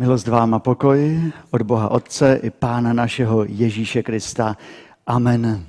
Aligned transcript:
Milost 0.00 0.28
vám 0.28 0.54
a 0.54 0.58
pokoj 0.58 1.20
od 1.50 1.62
Boha 1.62 1.88
Otce 1.88 2.40
i 2.42 2.50
Pána 2.50 2.92
našeho 2.92 3.44
Ježíše 3.48 4.02
Krista. 4.02 4.56
Amen. 5.06 5.66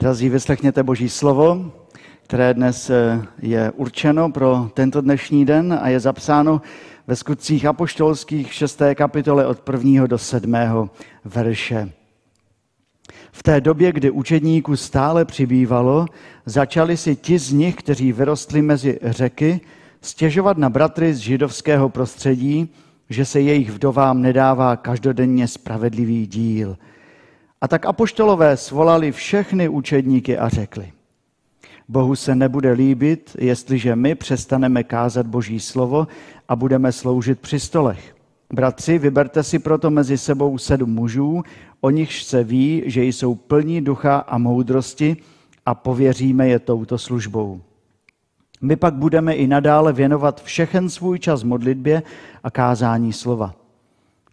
Drazí, 0.00 0.28
vyslechněte 0.28 0.82
Boží 0.82 1.08
slovo, 1.08 1.72
které 2.22 2.54
dnes 2.54 2.90
eh, 2.90 3.26
je 3.42 3.70
určeno 3.70 4.30
pro 4.30 4.70
tento 4.74 5.00
dnešní 5.00 5.44
den 5.44 5.78
a 5.82 5.88
je 5.88 6.00
zapsáno 6.00 6.62
ve 7.06 7.16
skutcích 7.16 7.66
apoštolských 7.66 8.54
6. 8.54 8.82
kapitole 8.94 9.46
od 9.46 9.68
1. 9.72 10.06
do 10.06 10.18
7. 10.18 10.54
verše. 11.24 11.90
V 13.32 13.42
té 13.42 13.60
době, 13.60 13.92
kdy 13.92 14.10
učedníků 14.10 14.76
stále 14.76 15.24
přibývalo, 15.24 16.06
začali 16.46 16.96
si 16.96 17.16
ti 17.16 17.38
z 17.38 17.52
nich, 17.52 17.74
kteří 17.74 18.12
vyrostli 18.12 18.62
mezi 18.62 18.98
řeky, 19.02 19.60
stěžovat 20.00 20.58
na 20.58 20.70
bratry 20.70 21.14
z 21.14 21.18
židovského 21.18 21.88
prostředí, 21.88 22.74
že 23.10 23.24
se 23.24 23.40
jejich 23.40 23.70
vdovám 23.70 24.22
nedává 24.22 24.76
každodenně 24.76 25.48
spravedlivý 25.48 26.26
díl. 26.26 26.78
A 27.60 27.68
tak 27.68 27.86
apoštolové 27.86 28.56
svolali 28.56 29.12
všechny 29.12 29.68
učedníky 29.68 30.38
a 30.38 30.48
řekli, 30.48 30.92
Bohu 31.88 32.16
se 32.16 32.34
nebude 32.34 32.72
líbit, 32.72 33.36
jestliže 33.38 33.96
my 33.96 34.14
přestaneme 34.14 34.84
kázat 34.84 35.26
Boží 35.26 35.60
slovo 35.60 36.06
a 36.48 36.56
budeme 36.56 36.92
sloužit 36.92 37.40
při 37.40 37.60
stolech. 37.60 38.14
Bratři, 38.52 38.98
vyberte 38.98 39.42
si 39.42 39.58
proto 39.58 39.90
mezi 39.90 40.18
sebou 40.18 40.58
sedm 40.58 40.90
mužů, 40.90 41.42
o 41.80 41.90
nichž 41.90 42.22
se 42.22 42.44
ví, 42.44 42.82
že 42.86 43.04
jsou 43.04 43.34
plní 43.34 43.80
ducha 43.80 44.16
a 44.16 44.38
moudrosti 44.38 45.16
a 45.66 45.74
pověříme 45.74 46.48
je 46.48 46.58
touto 46.58 46.98
službou. 46.98 47.60
My 48.60 48.76
pak 48.76 48.94
budeme 48.94 49.34
i 49.34 49.46
nadále 49.46 49.92
věnovat 49.92 50.42
všechen 50.42 50.88
svůj 50.88 51.18
čas 51.18 51.42
modlitbě 51.42 52.02
a 52.44 52.50
kázání 52.50 53.12
slova. 53.12 53.54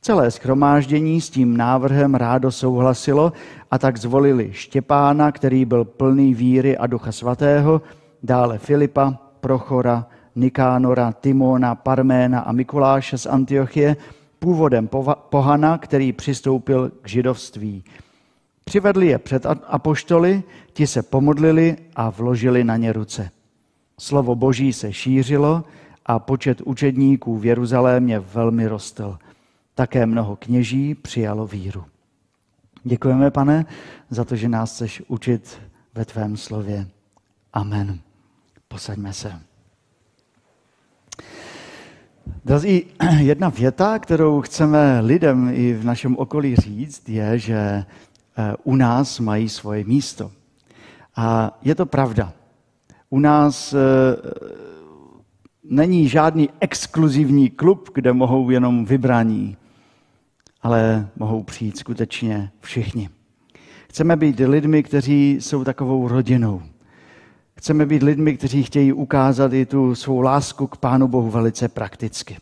Celé 0.01 0.31
schromáždění 0.31 1.21
s 1.21 1.29
tím 1.29 1.57
návrhem 1.57 2.15
rádo 2.15 2.51
souhlasilo 2.51 3.33
a 3.71 3.77
tak 3.77 3.97
zvolili 3.97 4.49
Štěpána, 4.53 5.31
který 5.31 5.65
byl 5.65 5.85
plný 5.85 6.33
víry 6.33 6.77
a 6.77 6.87
ducha 6.87 7.11
svatého, 7.11 7.81
dále 8.23 8.57
Filipa, 8.57 9.17
Prochora, 9.39 10.05
Nikánora, 10.35 11.11
Timona, 11.11 11.75
Parména 11.75 12.39
a 12.39 12.51
Mikuláše 12.51 13.17
z 13.17 13.25
Antiochie, 13.25 13.95
původem 14.39 14.89
pohana, 15.29 15.77
který 15.77 16.13
přistoupil 16.13 16.91
k 17.01 17.07
židovství. 17.07 17.83
Přivedli 18.63 19.07
je 19.07 19.17
před 19.17 19.45
apoštoly, 19.67 20.43
ti 20.73 20.87
se 20.87 21.03
pomodlili 21.03 21.77
a 21.95 22.09
vložili 22.09 22.63
na 22.63 22.77
ně 22.77 22.93
ruce. 22.93 23.29
Slovo 23.99 24.35
Boží 24.35 24.73
se 24.73 24.93
šířilo 24.93 25.63
a 26.05 26.19
počet 26.19 26.61
učedníků 26.61 27.37
v 27.37 27.45
Jeruzalémě 27.45 28.19
velmi 28.19 28.67
rostl. 28.67 29.17
Také 29.75 30.05
mnoho 30.05 30.35
kněží 30.35 30.95
přijalo 30.95 31.47
víru. 31.47 31.85
Děkujeme, 32.83 33.31
pane, 33.31 33.65
za 34.09 34.25
to, 34.25 34.35
že 34.35 34.49
nás 34.49 34.75
chceš 34.75 35.03
učit 35.07 35.61
ve 35.93 36.05
tvém 36.05 36.37
slově. 36.37 36.87
Amen. 37.53 37.99
Posaďme 38.67 39.13
se. 39.13 39.41
Drazí, 42.45 42.85
jedna 43.19 43.49
věta, 43.49 43.99
kterou 43.99 44.41
chceme 44.41 44.99
lidem 45.01 45.49
i 45.53 45.73
v 45.73 45.85
našem 45.85 46.17
okolí 46.17 46.55
říct, 46.55 47.09
je, 47.09 47.39
že 47.39 47.55
eh, 47.57 47.85
u 48.63 48.75
nás 48.75 49.19
mají 49.19 49.49
svoje 49.49 49.83
místo. 49.83 50.31
A 51.15 51.57
je 51.61 51.75
to 51.75 51.85
pravda. 51.85 52.33
U 53.09 53.19
nás 53.19 53.73
eh, 53.73 53.77
není 55.63 56.09
žádný 56.09 56.49
exkluzivní 56.59 57.49
klub, 57.49 57.89
kde 57.93 58.13
mohou 58.13 58.49
jenom 58.49 58.85
vybraní, 58.85 59.57
ale 60.61 61.09
mohou 61.15 61.43
přijít 61.43 61.77
skutečně 61.77 62.51
všichni. 62.59 63.09
Chceme 63.89 64.15
být 64.15 64.39
lidmi, 64.39 64.83
kteří 64.83 65.31
jsou 65.31 65.63
takovou 65.63 66.07
rodinou. 66.07 66.61
Chceme 67.57 67.85
být 67.85 68.03
lidmi, 68.03 68.37
kteří 68.37 68.63
chtějí 68.63 68.93
ukázat 68.93 69.53
i 69.53 69.65
tu 69.65 69.95
svou 69.95 70.21
lásku 70.21 70.67
k 70.67 70.77
Pánu 70.77 71.07
Bohu 71.07 71.29
velice 71.29 71.69
prakticky. 71.69 72.37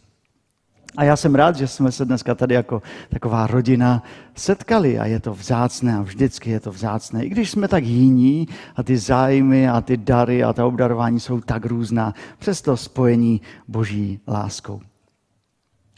A 0.97 1.03
já 1.03 1.15
jsem 1.15 1.35
rád, 1.35 1.55
že 1.55 1.67
jsme 1.67 1.91
se 1.91 2.05
dneska 2.05 2.35
tady 2.35 2.55
jako 2.55 2.81
taková 3.09 3.47
rodina 3.47 4.03
setkali 4.35 4.99
a 4.99 5.05
je 5.05 5.19
to 5.19 5.33
vzácné 5.33 5.95
a 5.97 6.01
vždycky 6.01 6.49
je 6.49 6.59
to 6.59 6.71
vzácné. 6.71 7.25
I 7.25 7.29
když 7.29 7.51
jsme 7.51 7.67
tak 7.67 7.83
jiní 7.83 8.47
a 8.75 8.83
ty 8.83 8.97
zájmy 8.97 9.69
a 9.69 9.81
ty 9.81 9.97
dary 9.97 10.43
a 10.43 10.53
ta 10.53 10.65
obdarování 10.65 11.19
jsou 11.19 11.41
tak 11.41 11.65
různá, 11.65 12.13
přesto 12.39 12.77
spojení 12.77 13.41
boží 13.67 14.19
láskou. 14.27 14.81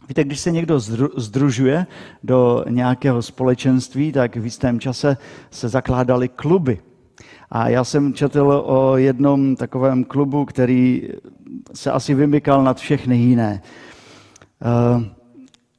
Víte, 0.08 0.24
když 0.24 0.40
se 0.40 0.52
někdo 0.52 0.80
združuje 1.18 1.88
do 2.24 2.66
nějakého 2.70 3.22
společenství, 3.22 4.12
tak 4.12 4.36
v 4.36 4.44
jistém 4.44 4.80
čase 4.80 5.18
se 5.52 5.70
zakládaly 5.70 6.30
kluby. 6.30 6.80
A 7.52 7.70
já 7.70 7.84
jsem 7.84 8.14
četl 8.14 8.64
o 8.66 8.98
jednom 8.98 9.56
takovém 9.56 10.04
klubu, 10.04 10.46
který 10.46 11.10
se 11.74 11.92
asi 11.92 12.14
vymykal 12.14 12.64
nad 12.64 12.78
všechny 12.78 13.18
jiné. 13.18 13.62
Uh, 14.62 15.04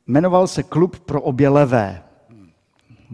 jmenoval 0.06 0.46
se 0.46 0.62
Klub 0.62 0.98
pro 0.98 1.20
obě 1.20 1.48
levé. 1.48 2.02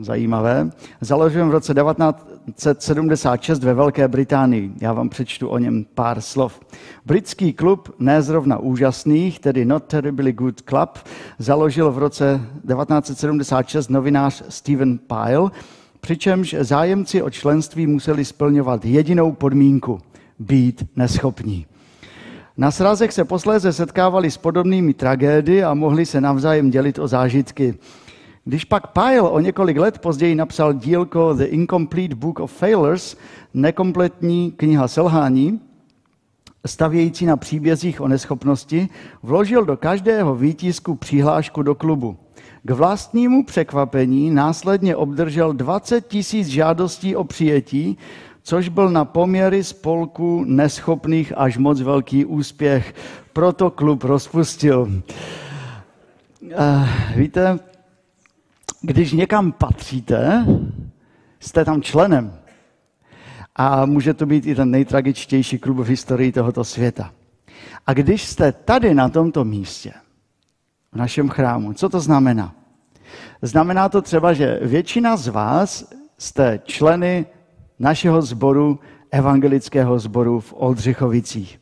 Zajímavé. 0.00 0.70
Založen 1.00 1.48
v 1.48 1.50
roce 1.50 1.74
1976 1.74 3.62
ve 3.64 3.74
Velké 3.74 4.08
Británii. 4.08 4.72
Já 4.80 4.92
vám 4.92 5.08
přečtu 5.08 5.48
o 5.48 5.58
něm 5.58 5.84
pár 5.94 6.20
slov. 6.20 6.60
Britský 7.06 7.52
klub, 7.52 7.94
nezrovna 7.98 8.58
úžasných, 8.58 9.40
tedy 9.40 9.64
Not 9.64 9.84
Terribly 9.84 10.32
Good 10.32 10.60
Club, 10.60 10.98
založil 11.38 11.92
v 11.92 11.98
roce 11.98 12.40
1976 12.68 13.88
novinář 13.88 14.42
Stephen 14.48 14.98
Pyle, 14.98 15.50
přičemž 16.00 16.56
zájemci 16.60 17.22
o 17.22 17.30
členství 17.30 17.86
museli 17.86 18.24
splňovat 18.24 18.84
jedinou 18.84 19.32
podmínku– 19.32 20.00
být 20.42 20.84
neschopní. 20.96 21.66
Na 22.56 22.70
srazech 22.70 23.12
se 23.12 23.24
posléze 23.24 23.72
setkávali 23.72 24.30
s 24.30 24.36
podobnými 24.36 24.94
tragédy 24.94 25.64
a 25.64 25.74
mohli 25.74 26.06
se 26.06 26.20
navzájem 26.20 26.70
dělit 26.70 26.98
o 26.98 27.08
zážitky. 27.08 27.74
Když 28.44 28.64
pak 28.64 28.86
Pyle 28.86 29.20
o 29.20 29.40
několik 29.40 29.76
let 29.76 29.98
později 29.98 30.34
napsal 30.34 30.72
dílko 30.72 31.34
The 31.34 31.44
Incomplete 31.44 32.14
Book 32.14 32.40
of 32.40 32.52
Failures, 32.52 33.16
nekompletní 33.54 34.52
kniha 34.52 34.88
selhání, 34.88 35.60
stavějící 36.66 37.26
na 37.26 37.36
příbězích 37.36 38.00
o 38.00 38.08
neschopnosti, 38.08 38.88
vložil 39.22 39.64
do 39.64 39.76
každého 39.76 40.34
výtisku 40.34 40.94
přihlášku 40.94 41.62
do 41.62 41.74
klubu. 41.74 42.16
K 42.62 42.70
vlastnímu 42.70 43.44
překvapení 43.44 44.30
následně 44.30 44.96
obdržel 44.96 45.52
20 45.52 46.08
tisíc 46.08 46.48
žádostí 46.48 47.16
o 47.16 47.24
přijetí, 47.24 47.98
což 48.42 48.68
byl 48.68 48.90
na 48.90 49.04
poměry 49.04 49.64
spolku 49.64 50.44
neschopných 50.44 51.32
až 51.36 51.56
moc 51.56 51.80
velký 51.80 52.24
úspěch. 52.24 52.94
Proto 53.32 53.70
klub 53.70 54.04
rozpustil. 54.04 55.02
Uh, 56.42 56.88
víte, 57.16 57.58
když 58.80 59.12
někam 59.12 59.52
patříte, 59.52 60.46
jste 61.40 61.64
tam 61.64 61.82
členem. 61.82 62.38
A 63.56 63.86
může 63.86 64.14
to 64.14 64.26
být 64.26 64.46
i 64.46 64.54
ten 64.54 64.70
nejtragičtější 64.70 65.58
klub 65.58 65.78
v 65.78 65.88
historii 65.88 66.32
tohoto 66.32 66.64
světa. 66.64 67.12
A 67.86 67.92
když 67.92 68.26
jste 68.26 68.52
tady 68.52 68.94
na 68.94 69.08
tomto 69.08 69.44
místě, 69.44 69.92
v 70.92 70.96
našem 70.96 71.28
chrámu, 71.28 71.72
co 71.72 71.88
to 71.88 72.00
znamená? 72.00 72.54
Znamená 73.42 73.88
to 73.88 74.02
třeba, 74.02 74.32
že 74.32 74.58
většina 74.62 75.16
z 75.16 75.28
vás 75.28 75.92
jste 76.18 76.60
členy 76.64 77.26
našeho 77.82 78.22
sboru, 78.22 78.78
evangelického 79.10 79.98
sboru 79.98 80.40
v 80.40 80.54
Oldřichovicích. 80.56 81.60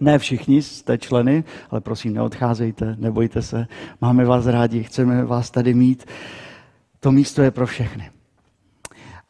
Ne 0.00 0.18
všichni 0.18 0.62
jste 0.62 0.98
členy, 0.98 1.44
ale 1.70 1.80
prosím, 1.80 2.14
neodcházejte, 2.14 2.96
nebojte 2.98 3.42
se, 3.42 3.66
máme 4.00 4.24
vás 4.24 4.46
rádi, 4.46 4.82
chceme 4.82 5.24
vás 5.24 5.50
tady 5.50 5.74
mít. 5.74 6.04
To 7.00 7.12
místo 7.12 7.42
je 7.42 7.50
pro 7.50 7.66
všechny. 7.66 8.10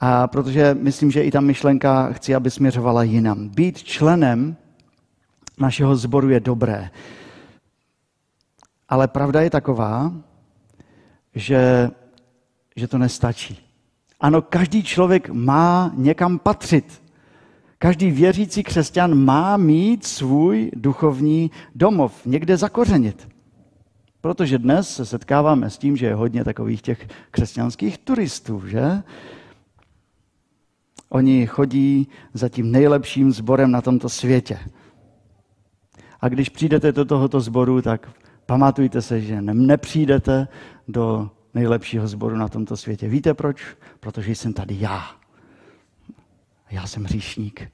A 0.01 0.27
protože 0.27 0.75
myslím, 0.81 1.11
že 1.11 1.23
i 1.23 1.31
ta 1.31 1.41
myšlenka 1.41 2.13
chci, 2.13 2.35
aby 2.35 2.51
směřovala 2.51 3.03
jinam. 3.03 3.49
Být 3.49 3.83
členem 3.83 4.57
našeho 5.59 5.97
sboru 5.97 6.29
je 6.29 6.41
dobré. 6.41 6.91
Ale 8.89 9.09
pravda 9.09 9.41
je 9.41 9.51
taková, 9.51 10.13
že, 11.35 11.91
že 12.77 12.89
to 12.89 12.99
nestačí. 12.99 13.64
Ano, 14.25 14.43
každý 14.43 14.83
člověk 14.83 15.29
má 15.29 15.93
někam 15.95 16.39
patřit. 16.39 17.03
Každý 17.79 18.11
věřící 18.11 18.63
křesťan 18.63 19.15
má 19.15 19.57
mít 19.57 20.05
svůj 20.05 20.71
duchovní 20.75 21.51
domov, 21.75 22.27
někde 22.27 22.57
zakořenit. 22.57 23.29
Protože 24.21 24.59
dnes 24.59 24.97
se 24.97 25.07
setkáváme 25.07 25.71
s 25.71 25.79
tím, 25.79 25.97
že 25.97 26.07
je 26.07 26.15
hodně 26.15 26.45
takových 26.45 26.83
těch 26.83 27.09
křesťanských 27.31 27.99
turistů, 27.99 28.67
že? 28.67 29.03
Oni 31.09 31.47
chodí 31.47 32.09
za 32.35 32.49
tím 32.49 32.73
nejlepším 32.73 33.33
sborem 33.33 33.71
na 33.71 33.81
tomto 33.81 34.09
světě. 34.09 34.59
A 36.21 36.29
když 36.29 36.49
přijdete 36.49 36.93
do 36.93 37.05
tohoto 37.05 37.41
sboru, 37.41 37.83
tak 37.83 38.11
pamatujte 38.47 39.03
se, 39.03 39.21
že 39.21 39.43
nepřijdete 39.43 40.49
do 40.89 41.31
nejlepšího 41.55 42.09
sboru 42.09 42.37
na 42.37 42.49
tomto 42.49 42.77
světě. 42.77 43.09
Víte 43.09 43.35
proč? 43.35 43.65
Protože 44.01 44.35
jsem 44.35 44.53
tady 44.53 44.77
já. 44.81 45.11
Já 46.71 46.87
jsem 46.87 47.05
hříšník. 47.05 47.71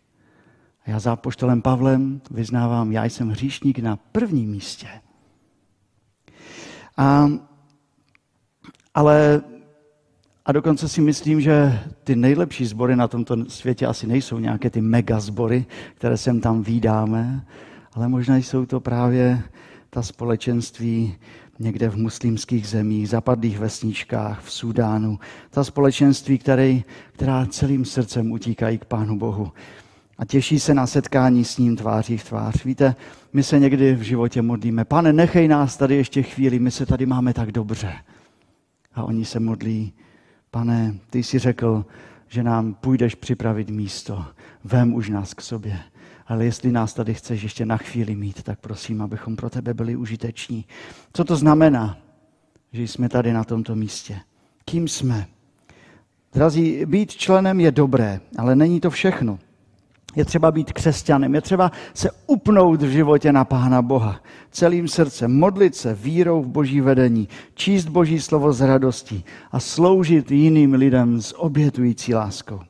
Já 0.87 0.99
za 0.99 1.17
poštolem 1.17 1.63
Pavlem 1.63 2.21
vyznávám, 2.31 2.93
já 2.93 3.05
jsem 3.05 3.29
hříšník 3.29 3.79
na 3.79 3.97
prvním 3.97 4.51
místě. 4.51 4.89
A, 6.97 7.31
ale 8.95 9.43
a 10.45 10.53
dokonce 10.53 10.89
si 10.89 11.01
myslím, 11.01 11.41
že 11.41 11.81
ty 12.05 12.17
nejlepší 12.17 12.67
sbory 12.67 12.97
na 12.97 13.09
tomto 13.09 13.51
světě 13.51 13.87
asi 13.87 14.07
nejsou 14.07 14.39
nějaké 14.39 14.71
ty 14.71 14.81
mega 14.81 15.21
sbory, 15.21 15.67
které 15.95 16.17
sem 16.17 16.41
tam 16.41 16.63
výdáme, 16.63 17.47
ale 17.93 18.09
možná 18.09 18.37
jsou 18.37 18.67
to 18.67 18.81
právě 18.81 19.43
ta 19.91 20.03
společenství 20.03 21.17
někde 21.61 21.89
v 21.89 21.97
muslimských 21.97 22.69
zemích, 22.69 23.09
zapadlých 23.09 23.59
vesničkách, 23.59 24.43
v 24.43 24.53
Sudánu. 24.53 25.19
Ta 25.51 25.65
společenství, 25.65 26.39
které, 26.39 26.81
která 27.13 27.47
celým 27.47 27.85
srdcem 27.85 28.33
utíkají 28.33 28.79
k 28.79 28.85
Pánu 28.85 29.19
Bohu 29.19 29.53
a 30.21 30.25
těší 30.25 30.61
se 30.61 30.75
na 30.75 30.87
setkání 30.87 31.45
s 31.45 31.59
ním 31.59 31.77
tváří 31.77 32.17
v 32.17 32.25
tvář. 32.25 32.65
Víte, 32.65 32.95
my 33.33 33.43
se 33.43 33.59
někdy 33.59 33.95
v 33.95 34.03
životě 34.03 34.43
modlíme, 34.43 34.85
pane, 34.85 35.13
nechej 35.13 35.49
nás 35.49 35.77
tady 35.77 35.97
ještě 35.97 36.23
chvíli, 36.23 36.59
my 36.59 36.71
se 36.71 36.87
tady 36.87 37.07
máme 37.07 37.35
tak 37.35 37.53
dobře. 37.53 37.93
A 38.95 39.05
oni 39.05 39.25
se 39.25 39.41
modlí, 39.41 39.93
pane, 40.51 40.95
ty 41.11 41.23
jsi 41.23 41.39
řekl, 41.39 41.85
že 42.29 42.43
nám 42.43 42.75
půjdeš 42.75 43.15
připravit 43.15 43.71
místo, 43.71 44.27
vem 44.65 44.95
už 44.95 45.09
nás 45.09 45.35
k 45.35 45.41
sobě. 45.41 45.79
Ale 46.31 46.45
jestli 46.45 46.73
nás 46.73 46.95
tady 46.95 47.15
chceš 47.15 47.43
ještě 47.43 47.67
na 47.67 47.77
chvíli 47.77 48.17
mít, 48.17 48.43
tak 48.43 48.61
prosím, 48.61 49.03
abychom 49.03 49.37
pro 49.37 49.51
tebe 49.51 49.75
byli 49.75 49.97
užiteční. 49.97 50.65
Co 51.13 51.25
to 51.25 51.37
znamená, 51.37 51.99
že 52.73 52.83
jsme 52.83 53.09
tady 53.09 53.33
na 53.33 53.45
tomto 53.45 53.75
místě? 53.75 54.21
Kým 54.65 54.89
jsme? 54.89 55.27
Drazí, 56.33 56.87
být 56.87 57.11
členem 57.11 57.61
je 57.61 57.73
dobré, 57.73 58.21
ale 58.39 58.57
není 58.57 58.81
to 58.81 58.91
všechno. 58.91 59.39
Je 60.17 60.25
třeba 60.25 60.53
být 60.53 60.73
křesťanem, 60.73 61.35
je 61.35 61.41
třeba 61.41 61.73
se 61.95 62.11
upnout 62.27 62.83
v 62.83 62.91
životě 62.91 63.33
na 63.33 63.45
Pána 63.45 63.83
Boha. 63.83 64.21
Celým 64.51 64.89
srdcem, 64.89 65.39
modlit 65.39 65.75
se 65.75 65.95
vírou 65.95 66.43
v 66.43 66.49
boží 66.49 66.81
vedení, 66.81 67.29
číst 67.55 67.87
boží 67.87 68.21
slovo 68.21 68.53
s 68.53 68.61
radostí 68.61 69.25
a 69.53 69.61
sloužit 69.61 70.31
jiným 70.31 70.75
lidem 70.75 71.23
s 71.23 71.39
obětující 71.41 72.15
láskou. 72.15 72.61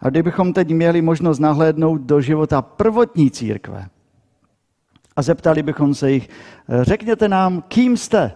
A 0.00 0.10
kdybychom 0.10 0.52
teď 0.52 0.68
měli 0.68 1.02
možnost 1.02 1.38
nahlédnout 1.38 2.00
do 2.00 2.20
života 2.20 2.62
prvotní 2.62 3.30
církve 3.30 3.88
a 5.16 5.22
zeptali 5.22 5.62
bychom 5.62 5.94
se 5.94 6.10
jich, 6.10 6.28
řekněte 6.82 7.28
nám, 7.28 7.62
kým 7.68 7.96
jste? 7.96 8.32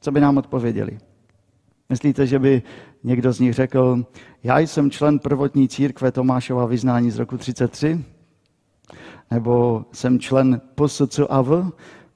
Co 0.00 0.10
by 0.10 0.20
nám 0.20 0.38
odpověděli? 0.38 0.98
Myslíte, 1.88 2.26
že 2.26 2.38
by 2.38 2.62
někdo 3.04 3.32
z 3.32 3.40
nich 3.40 3.54
řekl, 3.54 4.06
já 4.42 4.58
jsem 4.58 4.90
člen 4.90 5.18
prvotní 5.18 5.68
církve 5.68 6.12
Tomášova 6.12 6.66
vyznání 6.66 7.10
z 7.10 7.18
roku 7.18 7.38
33? 7.38 8.04
Nebo 9.30 9.84
jsem 9.92 10.18
člen 10.18 10.60
PSCAV, 10.74 11.46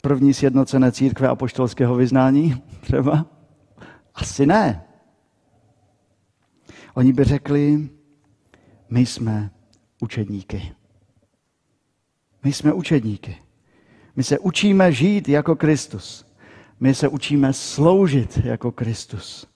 první 0.02 0.34
sjednocené 0.34 0.92
církve 0.92 1.28
apoštolského 1.28 1.94
vyznání? 1.94 2.62
Třeba? 2.80 3.26
Asi 4.14 4.46
ne. 4.46 4.84
Oni 6.94 7.12
by 7.12 7.24
řekli, 7.24 7.88
my 8.90 9.06
jsme 9.06 9.50
učedníky. 10.00 10.72
My 12.44 12.52
jsme 12.52 12.72
učedníky. 12.72 13.36
My 14.16 14.24
se 14.24 14.38
učíme 14.38 14.92
žít 14.92 15.28
jako 15.28 15.56
Kristus. 15.56 16.26
My 16.80 16.94
se 16.94 17.08
učíme 17.08 17.52
sloužit 17.52 18.40
jako 18.44 18.72
Kristus. 18.72 19.46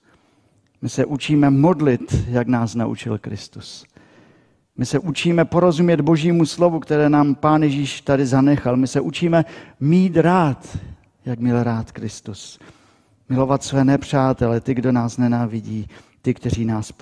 My 0.81 0.89
se 0.89 1.05
učíme 1.05 1.49
modlit, 1.49 2.25
jak 2.27 2.47
nás 2.47 2.75
naučil 2.75 3.17
Kristus. 3.17 3.85
My 4.77 4.85
se 4.85 4.99
učíme 4.99 5.45
porozumět 5.45 6.01
Božímu 6.01 6.45
slovu, 6.45 6.79
které 6.79 7.09
nám 7.09 7.35
Pán 7.35 7.63
Ježíš 7.63 8.01
tady 8.01 8.25
zanechal. 8.25 8.77
My 8.77 8.87
se 8.87 9.01
učíme 9.01 9.45
mít 9.79 10.17
rád, 10.17 10.77
jak 11.25 11.39
měl 11.39 11.63
rád 11.63 11.91
Kristus. 11.91 12.59
Milovat 13.29 13.63
své 13.63 13.85
nepřátele, 13.85 14.61
ty, 14.61 14.73
kdo 14.73 14.91
nás 14.91 15.17
nenávidí, 15.17 15.87
ty, 16.29 16.33
kteří 16.33 16.65
nás 16.65 16.93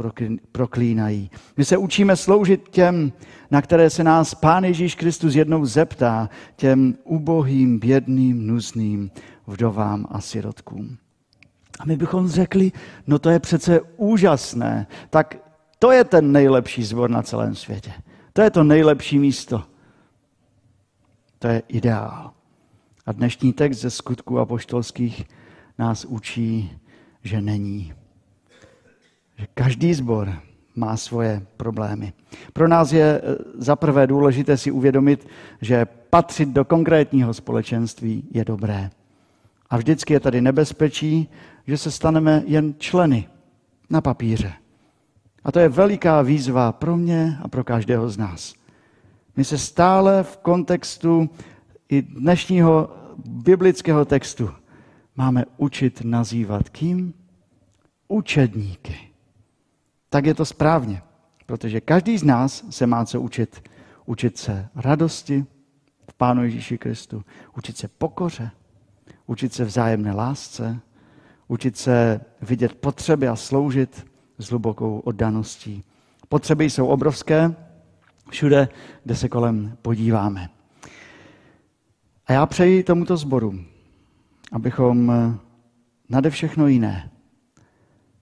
proklínají. 0.51 1.31
My 1.57 1.65
se 1.65 1.77
učíme 1.77 2.15
sloužit 2.15 2.69
těm, 2.69 3.11
na 3.51 3.61
které 3.61 3.89
se 3.89 4.03
nás 4.03 4.33
Pán 4.33 4.63
Ježíš 4.63 4.95
Kristus 4.95 5.35
jednou 5.35 5.65
zeptá, 5.65 6.29
těm 6.55 6.95
ubohým, 7.03 7.79
bědným, 7.79 8.47
nuzným, 8.47 9.11
vdovám 9.47 10.07
a 10.09 10.21
sirotkům. 10.21 10.97
A 11.79 11.85
my 11.85 11.97
bychom 11.97 12.27
řekli, 12.27 12.71
no 13.07 13.19
to 13.19 13.29
je 13.29 13.39
přece 13.39 13.81
úžasné, 13.97 14.87
tak 15.09 15.37
to 15.79 15.91
je 15.91 16.03
ten 16.03 16.31
nejlepší 16.31 16.83
zbor 16.83 17.09
na 17.09 17.21
celém 17.21 17.55
světě. 17.55 17.91
To 18.33 18.41
je 18.41 18.49
to 18.49 18.63
nejlepší 18.63 19.19
místo. 19.19 19.63
To 21.39 21.47
je 21.47 21.63
ideál. 21.67 22.31
A 23.05 23.11
dnešní 23.11 23.53
text 23.53 23.77
ze 23.77 23.89
skutků 23.89 24.39
apoštolských 24.39 25.25
nás 25.77 26.05
učí, 26.05 26.79
že 27.23 27.41
není. 27.41 27.93
Že 29.37 29.47
každý 29.53 29.93
zbor 29.93 30.33
má 30.75 30.97
svoje 30.97 31.45
problémy. 31.57 32.13
Pro 32.53 32.67
nás 32.67 32.91
je 32.91 33.21
eh, 33.23 33.35
zaprvé 33.57 34.07
důležité 34.07 34.57
si 34.57 34.71
uvědomit, 34.71 35.27
že 35.61 35.85
patřit 35.85 36.49
do 36.49 36.65
konkrétního 36.65 37.33
společenství 37.33 38.27
je 38.31 38.45
dobré. 38.45 38.89
A 39.69 39.77
vždycky 39.77 40.13
je 40.13 40.19
tady 40.19 40.41
nebezpečí, 40.41 41.29
že 41.67 41.77
se 41.77 41.91
staneme 41.91 42.43
jen 42.45 42.75
členy 42.77 43.27
na 43.89 44.01
papíře. 44.01 44.53
A 45.43 45.51
to 45.51 45.59
je 45.59 45.69
veliká 45.69 46.21
výzva 46.21 46.71
pro 46.71 46.97
mě 46.97 47.37
a 47.41 47.47
pro 47.47 47.63
každého 47.63 48.09
z 48.09 48.17
nás. 48.17 48.55
My 49.35 49.43
se 49.43 49.57
stále 49.57 50.23
v 50.23 50.37
kontextu 50.37 51.29
i 51.89 52.01
dnešního 52.01 52.89
biblického 53.25 54.05
textu 54.05 54.49
máme 55.15 55.45
učit 55.57 56.01
nazývat 56.03 56.69
kým? 56.69 57.13
Učedníky. 58.07 58.95
Tak 60.17 60.25
je 60.25 60.33
to 60.33 60.45
správně, 60.45 61.01
protože 61.45 61.81
každý 61.81 62.17
z 62.17 62.23
nás 62.23 62.63
se 62.69 62.87
má 62.87 63.05
co 63.05 63.21
učit. 63.21 63.69
Učit 64.05 64.37
se 64.37 64.67
radosti 64.75 65.45
v 66.09 66.13
Pánu 66.13 66.43
Ježíši 66.43 66.77
Kristu, 66.77 67.23
učit 67.57 67.77
se 67.77 67.87
pokoře, 67.87 68.51
učit 69.25 69.53
se 69.53 69.65
vzájemné 69.65 70.11
lásce, 70.11 70.79
učit 71.47 71.77
se 71.77 72.21
vidět 72.41 72.73
potřeby 72.73 73.27
a 73.27 73.35
sloužit 73.35 74.07
s 74.37 74.49
hlubokou 74.49 74.99
oddaností. 74.99 75.83
Potřeby 76.29 76.69
jsou 76.69 76.87
obrovské 76.87 77.55
všude, 78.29 78.69
kde 79.03 79.15
se 79.15 79.29
kolem 79.29 79.77
podíváme. 79.81 80.49
A 82.27 82.33
já 82.33 82.45
přeji 82.45 82.83
tomuto 82.83 83.17
sboru, 83.17 83.59
abychom 84.51 85.13
nade 86.09 86.29
všechno 86.29 86.67
jiné 86.67 87.11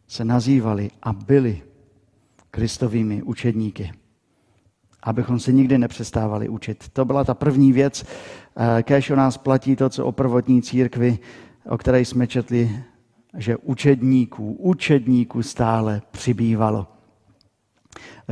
se 0.08 0.26
nazývali 0.26 0.92
a 1.04 1.14
byli 1.14 1.62
kristovými 2.56 3.24
učedníky. 3.24 3.92
Abychom 5.04 5.40
se 5.40 5.52
nikdy 5.52 5.78
nepřestávali 5.78 6.50
učit. 6.50 6.90
To 6.94 7.06
byla 7.06 7.24
ta 7.24 7.34
první 7.34 7.74
věc. 7.74 8.06
Eh, 8.80 8.84
kéž 8.84 9.10
o 9.10 9.16
nás 9.16 9.38
platí 9.38 9.76
to, 9.76 9.90
co 9.90 10.06
o 10.06 10.12
prvotní 10.12 10.62
církvi, 10.62 11.20
o 11.70 11.78
které 11.78 12.00
jsme 12.02 12.28
četli 12.28 12.84
že 13.38 13.58
učedníků, 13.58 14.54
učedníků 14.54 15.44
stále 15.44 16.02
přibývalo. 16.12 16.88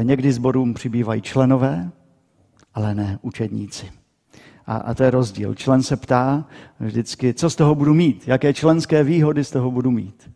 Někdy 0.03 0.33
zborům 0.33 0.73
přibývají 0.73 1.21
členové, 1.21 1.91
ale 2.73 2.95
ne 2.95 3.19
učedníci. 3.21 3.91
A, 4.65 4.75
a 4.75 4.93
to 4.93 5.03
je 5.03 5.11
rozdíl. 5.11 5.55
Člen 5.55 5.83
se 5.83 5.97
ptá 5.97 6.47
vždycky, 6.79 7.33
co 7.33 7.49
z 7.49 7.55
toho 7.55 7.75
budu 7.75 7.93
mít, 7.93 8.27
jaké 8.27 8.53
členské 8.53 9.03
výhody 9.03 9.43
z 9.43 9.51
toho 9.51 9.71
budu 9.71 9.91
mít. 9.91 10.31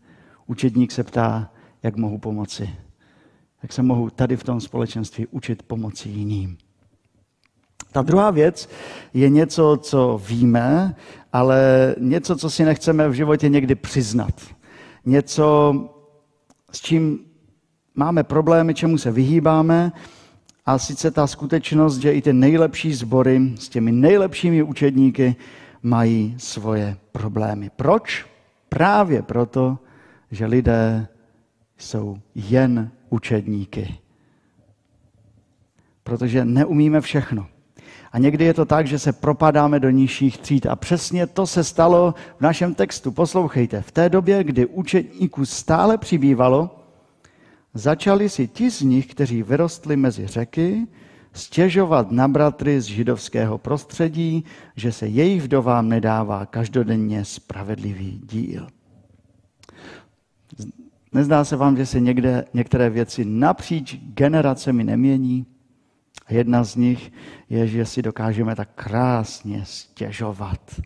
Učedník 0.46 0.92
se 0.92 1.04
ptá, 1.04 1.52
jak 1.82 1.96
mohu 1.96 2.18
pomoci. 2.18 2.70
Jak 3.62 3.72
se 3.72 3.82
mohu 3.82 4.10
tady 4.10 4.36
v 4.36 4.44
tom 4.44 4.60
společenství 4.60 5.26
učit 5.26 5.62
pomoci 5.62 6.08
jiným. 6.08 6.58
Ta 7.92 8.02
druhá 8.02 8.30
věc 8.30 8.68
je 9.14 9.28
něco, 9.28 9.78
co 9.82 10.20
víme, 10.28 10.94
ale 11.32 11.94
něco, 12.00 12.36
co 12.36 12.50
si 12.50 12.64
nechceme 12.64 13.08
v 13.08 13.12
životě 13.12 13.48
někdy 13.48 13.74
přiznat 13.74 14.34
něco, 15.08 15.74
s 16.72 16.80
čím 16.80 17.18
máme 17.94 18.24
problémy, 18.24 18.74
čemu 18.74 18.98
se 18.98 19.10
vyhýbáme, 19.10 19.92
a 20.66 20.78
sice 20.78 21.10
ta 21.10 21.26
skutečnost, 21.26 21.98
že 21.98 22.12
i 22.12 22.22
ty 22.22 22.32
nejlepší 22.32 22.94
sbory 22.94 23.52
s 23.56 23.68
těmi 23.68 23.92
nejlepšími 23.92 24.62
učedníky 24.62 25.36
mají 25.82 26.34
svoje 26.38 26.96
problémy. 27.12 27.70
Proč? 27.76 28.26
Právě 28.68 29.22
proto, 29.22 29.78
že 30.30 30.46
lidé 30.46 31.08
jsou 31.78 32.18
jen 32.34 32.90
učedníky. 33.10 33.98
Protože 36.02 36.44
neumíme 36.44 37.00
všechno. 37.00 37.46
A 38.12 38.18
někdy 38.18 38.44
je 38.44 38.54
to 38.54 38.64
tak, 38.64 38.86
že 38.86 38.98
se 38.98 39.12
propadáme 39.12 39.80
do 39.80 39.90
nižších 39.90 40.38
tříd. 40.38 40.66
A 40.66 40.76
přesně 40.76 41.26
to 41.26 41.46
se 41.46 41.64
stalo 41.64 42.14
v 42.38 42.40
našem 42.40 42.74
textu. 42.74 43.12
Poslouchejte. 43.12 43.82
V 43.82 43.92
té 43.92 44.08
době, 44.08 44.44
kdy 44.44 44.66
učeníků 44.66 45.46
stále 45.46 45.98
přibývalo, 45.98 46.84
začali 47.74 48.28
si 48.28 48.48
ti 48.48 48.70
z 48.70 48.80
nich, 48.80 49.06
kteří 49.06 49.42
vyrostli 49.42 49.96
mezi 49.96 50.26
řeky, 50.26 50.86
stěžovat 51.32 52.10
na 52.10 52.28
bratry 52.28 52.80
z 52.80 52.84
židovského 52.84 53.58
prostředí, 53.58 54.44
že 54.76 54.92
se 54.92 55.06
jejich 55.06 55.42
vdovám 55.42 55.88
nedává 55.88 56.46
každodenně 56.46 57.24
spravedlivý 57.24 58.20
díl. 58.24 58.66
Nezdá 61.12 61.44
se 61.44 61.56
vám, 61.56 61.76
že 61.76 61.86
se 61.86 62.00
někde, 62.00 62.44
některé 62.54 62.90
věci 62.90 63.24
napříč 63.24 63.96
generacemi 64.14 64.84
nemění? 64.84 65.46
Jedna 66.30 66.64
z 66.64 66.76
nich 66.76 67.12
je, 67.50 67.66
že 67.66 67.86
si 67.86 68.02
dokážeme 68.02 68.56
tak 68.56 68.68
krásně 68.74 69.62
stěžovat. 69.64 70.80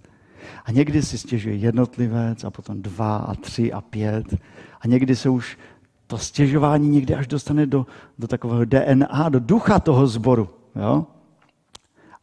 A 0.65 0.73
někdy 0.73 1.03
si 1.03 1.19
stěžuje 1.19 1.55
jednotlivec 1.55 2.45
a 2.45 2.51
potom 2.51 2.83
dva 2.83 3.17
a 3.17 3.35
tři 3.35 3.73
a 3.73 3.81
pět. 3.81 4.35
A 4.81 4.87
někdy 4.87 5.17
se 5.17 5.29
už 5.29 5.59
to 6.07 6.19
stěžování 6.19 6.89
někdy 6.89 7.15
až 7.15 7.27
dostane 7.27 7.67
do, 7.67 7.87
do 8.19 8.29
takového 8.29 8.65
DNA, 8.65 9.29
do 9.29 9.41
ducha 9.41 9.79
toho 9.79 10.07
zboru. 10.07 10.49
Jo? 10.77 11.07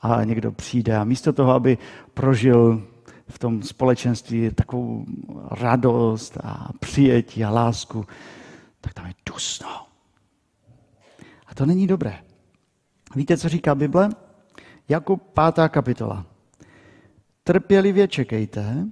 A 0.01 0.23
někdo 0.23 0.51
přijde 0.51 0.97
a 0.97 1.03
místo 1.03 1.33
toho, 1.33 1.51
aby 1.51 1.77
prožil 2.13 2.83
v 3.29 3.39
tom 3.39 3.63
společenství 3.63 4.49
takovou 4.55 5.05
radost 5.51 6.37
a 6.43 6.69
přijetí 6.79 7.43
a 7.43 7.49
lásku, 7.49 8.05
tak 8.81 8.93
tam 8.93 9.05
je 9.05 9.13
dusno. 9.25 9.85
A 11.47 11.55
to 11.55 11.65
není 11.65 11.87
dobré. 11.87 12.19
Víte, 13.15 13.37
co 13.37 13.49
říká 13.49 13.75
Bible? 13.75 14.09
Jakub 14.89 15.23
pátá 15.33 15.69
kapitola. 15.69 16.25
Trpělivě 17.43 18.07
čekejte, 18.07 18.85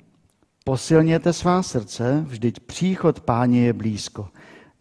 posilněte 0.63 1.33
svá 1.33 1.63
srdce, 1.63 2.23
vždyť 2.27 2.59
příchod 2.59 3.19
páně 3.19 3.65
je 3.65 3.73
blízko. 3.73 4.29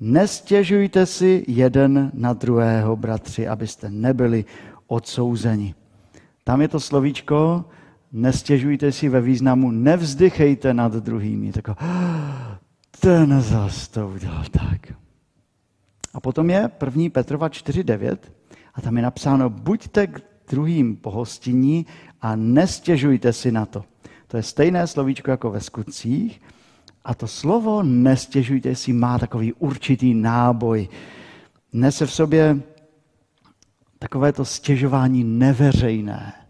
Nestěžujte 0.00 1.06
si 1.06 1.44
jeden 1.48 2.10
na 2.14 2.32
druhého, 2.32 2.96
bratři, 2.96 3.48
abyste 3.48 3.90
nebyli 3.90 4.44
odsouzeni. 4.86 5.74
Tam 6.44 6.62
je 6.62 6.68
to 6.68 6.80
slovíčko, 6.80 7.64
nestěžujte 8.16 8.92
si 8.92 9.08
ve 9.08 9.20
významu, 9.20 9.70
nevzdychejte 9.70 10.74
nad 10.74 10.92
druhými. 10.92 11.52
Tak 11.52 11.64
ten 13.00 13.42
zas 13.42 13.88
to 13.88 14.08
udělal 14.08 14.44
tak. 14.50 14.92
A 16.14 16.20
potom 16.20 16.50
je 16.50 16.70
1. 16.84 17.04
Petrova 17.12 17.48
4.9 17.48 18.16
a 18.74 18.80
tam 18.80 18.96
je 18.96 19.02
napsáno, 19.02 19.50
buďte 19.50 20.06
k 20.06 20.20
druhým 20.50 20.96
pohostinní 20.96 21.86
a 22.20 22.36
nestěžujte 22.36 23.32
si 23.32 23.52
na 23.52 23.66
to. 23.66 23.84
To 24.26 24.36
je 24.36 24.42
stejné 24.42 24.86
slovíčko 24.86 25.30
jako 25.30 25.50
ve 25.50 25.60
skutcích, 25.60 26.40
a 27.04 27.14
to 27.14 27.26
slovo 27.26 27.82
nestěžujte 27.82 28.74
si 28.74 28.92
má 28.92 29.18
takový 29.18 29.52
určitý 29.52 30.14
náboj. 30.14 30.88
Nese 31.72 32.06
v 32.06 32.12
sobě 32.12 32.60
takové 33.98 34.32
to 34.32 34.44
stěžování 34.44 35.24
neveřejné. 35.24 36.45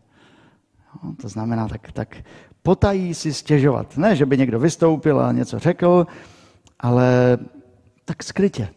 No, 1.02 1.14
to 1.20 1.28
znamená, 1.28 1.68
tak, 1.68 1.92
tak 1.92 2.16
potají 2.62 3.14
si 3.14 3.34
stěžovat. 3.34 3.96
Ne, 3.96 4.16
že 4.16 4.26
by 4.26 4.38
někdo 4.38 4.58
vystoupil 4.58 5.20
a 5.20 5.32
něco 5.32 5.58
řekl, 5.58 6.06
ale 6.80 7.38
tak 8.04 8.22
skrytě. 8.22 8.68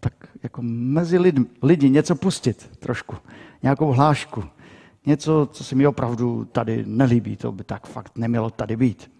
Tak 0.00 0.12
jako 0.42 0.62
mezi 0.62 1.18
lid, 1.18 1.34
lidi 1.62 1.90
něco 1.90 2.14
pustit 2.14 2.70
trošku. 2.78 3.16
Nějakou 3.62 3.92
hlášku. 3.92 4.44
Něco, 5.06 5.48
co 5.52 5.64
se 5.64 5.74
mi 5.74 5.86
opravdu 5.86 6.44
tady 6.44 6.84
nelíbí. 6.86 7.36
To 7.36 7.52
by 7.52 7.64
tak 7.64 7.86
fakt 7.86 8.12
nemělo 8.18 8.50
tady 8.50 8.76
být. 8.76 9.10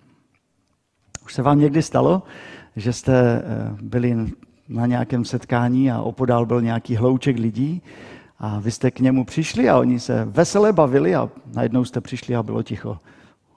Už 1.25 1.35
se 1.35 1.43
vám 1.43 1.59
někdy 1.59 1.83
stalo, 1.83 2.23
že 2.77 2.93
jste 2.93 3.15
eh, 3.15 3.43
byli 3.83 4.17
na 4.69 4.87
nějakém 4.87 5.25
setkání 5.25 5.91
a 5.91 6.03
opodál 6.03 6.47
byl 6.47 6.63
nějaký 6.63 6.97
hlouček 6.97 7.39
lidí 7.39 7.83
a 8.39 8.59
vy 8.59 8.71
jste 8.71 8.91
k 8.91 9.01
němu 9.01 9.25
přišli 9.25 9.69
a 9.69 9.79
oni 9.79 10.01
se 10.01 10.25
veselé 10.25 10.73
bavili 10.73 11.15
a 11.15 11.31
najednou 11.55 11.85
jste 11.85 12.01
přišli 12.01 12.37
a 12.37 12.43
bylo 12.43 12.63
ticho. 12.63 12.99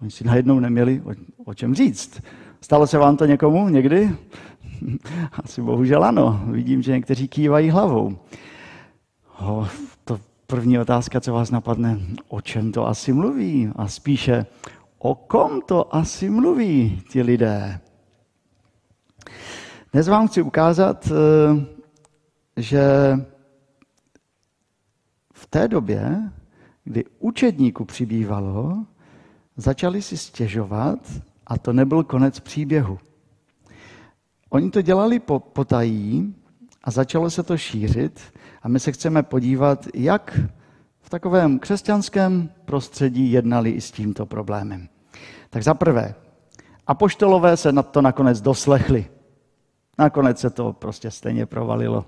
Oni 0.02 0.12
si 0.12 0.24
najednou 0.24 0.60
neměli 0.60 1.02
o, 1.06 1.12
o 1.46 1.54
čem 1.54 1.76
říct. 1.76 2.22
Stalo 2.62 2.88
se 2.88 2.98
vám 2.98 3.18
to 3.18 3.26
někomu 3.26 3.70
někdy? 3.70 4.16
Asi 5.44 5.62
bohužel 5.62 6.04
ano. 6.04 6.42
Vidím, 6.46 6.82
že 6.82 6.92
někteří 6.92 7.28
kývají 7.28 7.70
hlavou. 7.70 8.18
O, 9.40 9.68
to 10.04 10.20
první 10.48 10.80
otázka, 10.80 11.22
co 11.22 11.34
vás 11.34 11.52
napadne, 11.52 12.00
o 12.28 12.42
čem 12.42 12.72
to 12.72 12.88
asi 12.88 13.14
mluví? 13.14 13.72
A 13.76 13.88
spíše, 13.88 14.46
o 15.00 15.16
kom 15.16 15.62
to 15.62 15.96
asi 15.96 16.30
mluví 16.30 17.02
ti 17.10 17.22
lidé. 17.22 17.80
Dnes 19.94 20.08
vám 20.08 20.28
chci 20.28 20.42
ukázat, 20.42 21.12
eh, 21.12 21.66
že 22.58 22.82
té 25.50 25.68
době, 25.68 26.32
kdy 26.84 27.06
učedníku 27.20 27.86
přibývalo, 27.86 28.86
začali 29.58 30.02
si 30.02 30.18
stěžovat 30.18 31.00
a 31.48 31.58
to 31.58 31.74
nebyl 31.74 32.04
konec 32.04 32.40
příběhu. 32.40 33.00
Oni 34.50 34.72
to 34.72 34.82
dělali 34.82 35.20
po, 35.20 35.40
potají 35.40 36.36
a 36.84 36.92
začalo 36.92 37.30
se 37.30 37.44
to 37.44 37.58
šířit 37.58 38.22
a 38.62 38.68
my 38.68 38.80
se 38.80 38.92
chceme 38.92 39.24
podívat, 39.24 39.88
jak 39.94 40.40
v 41.02 41.10
takovém 41.10 41.60
křesťanském 41.60 42.50
prostředí 42.66 43.32
jednali 43.32 43.70
i 43.70 43.82
s 43.82 43.92
tímto 43.92 44.26
problémem. 44.26 44.88
Tak 45.50 45.64
za 45.64 45.74
prvé, 45.74 46.16
apoštolové 46.88 47.58
se 47.58 47.72
na 47.72 47.84
to 47.84 48.02
nakonec 48.02 48.42
doslechli. 48.42 49.08
Nakonec 50.00 50.40
se 50.40 50.50
to 50.50 50.74
prostě 50.74 51.12
stejně 51.12 51.46
provalilo. 51.46 52.06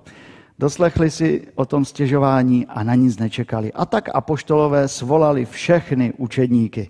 Doslechli 0.59 1.11
si 1.11 1.47
o 1.55 1.65
tom 1.65 1.85
stěžování 1.85 2.65
a 2.65 2.83
na 2.83 2.95
nic 2.95 3.19
nečekali. 3.19 3.73
A 3.73 3.85
tak 3.85 4.09
apoštolové 4.13 4.87
svolali 4.87 5.45
všechny 5.45 6.13
učedníky. 6.17 6.89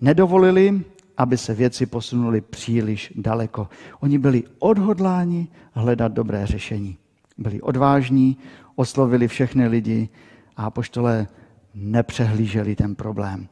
Nedovolili, 0.00 0.80
aby 1.16 1.38
se 1.38 1.54
věci 1.54 1.86
posunuly 1.86 2.40
příliš 2.40 3.12
daleko. 3.16 3.68
Oni 4.00 4.18
byli 4.18 4.42
odhodláni 4.58 5.48
hledat 5.72 6.12
dobré 6.12 6.46
řešení. 6.46 6.98
Byli 7.38 7.60
odvážní, 7.60 8.36
oslovili 8.76 9.28
všechny 9.28 9.68
lidi 9.68 10.08
a 10.56 10.64
apoštolé 10.64 11.26
nepřehlíželi 11.74 12.76
ten 12.76 12.94
problém. 12.94 13.48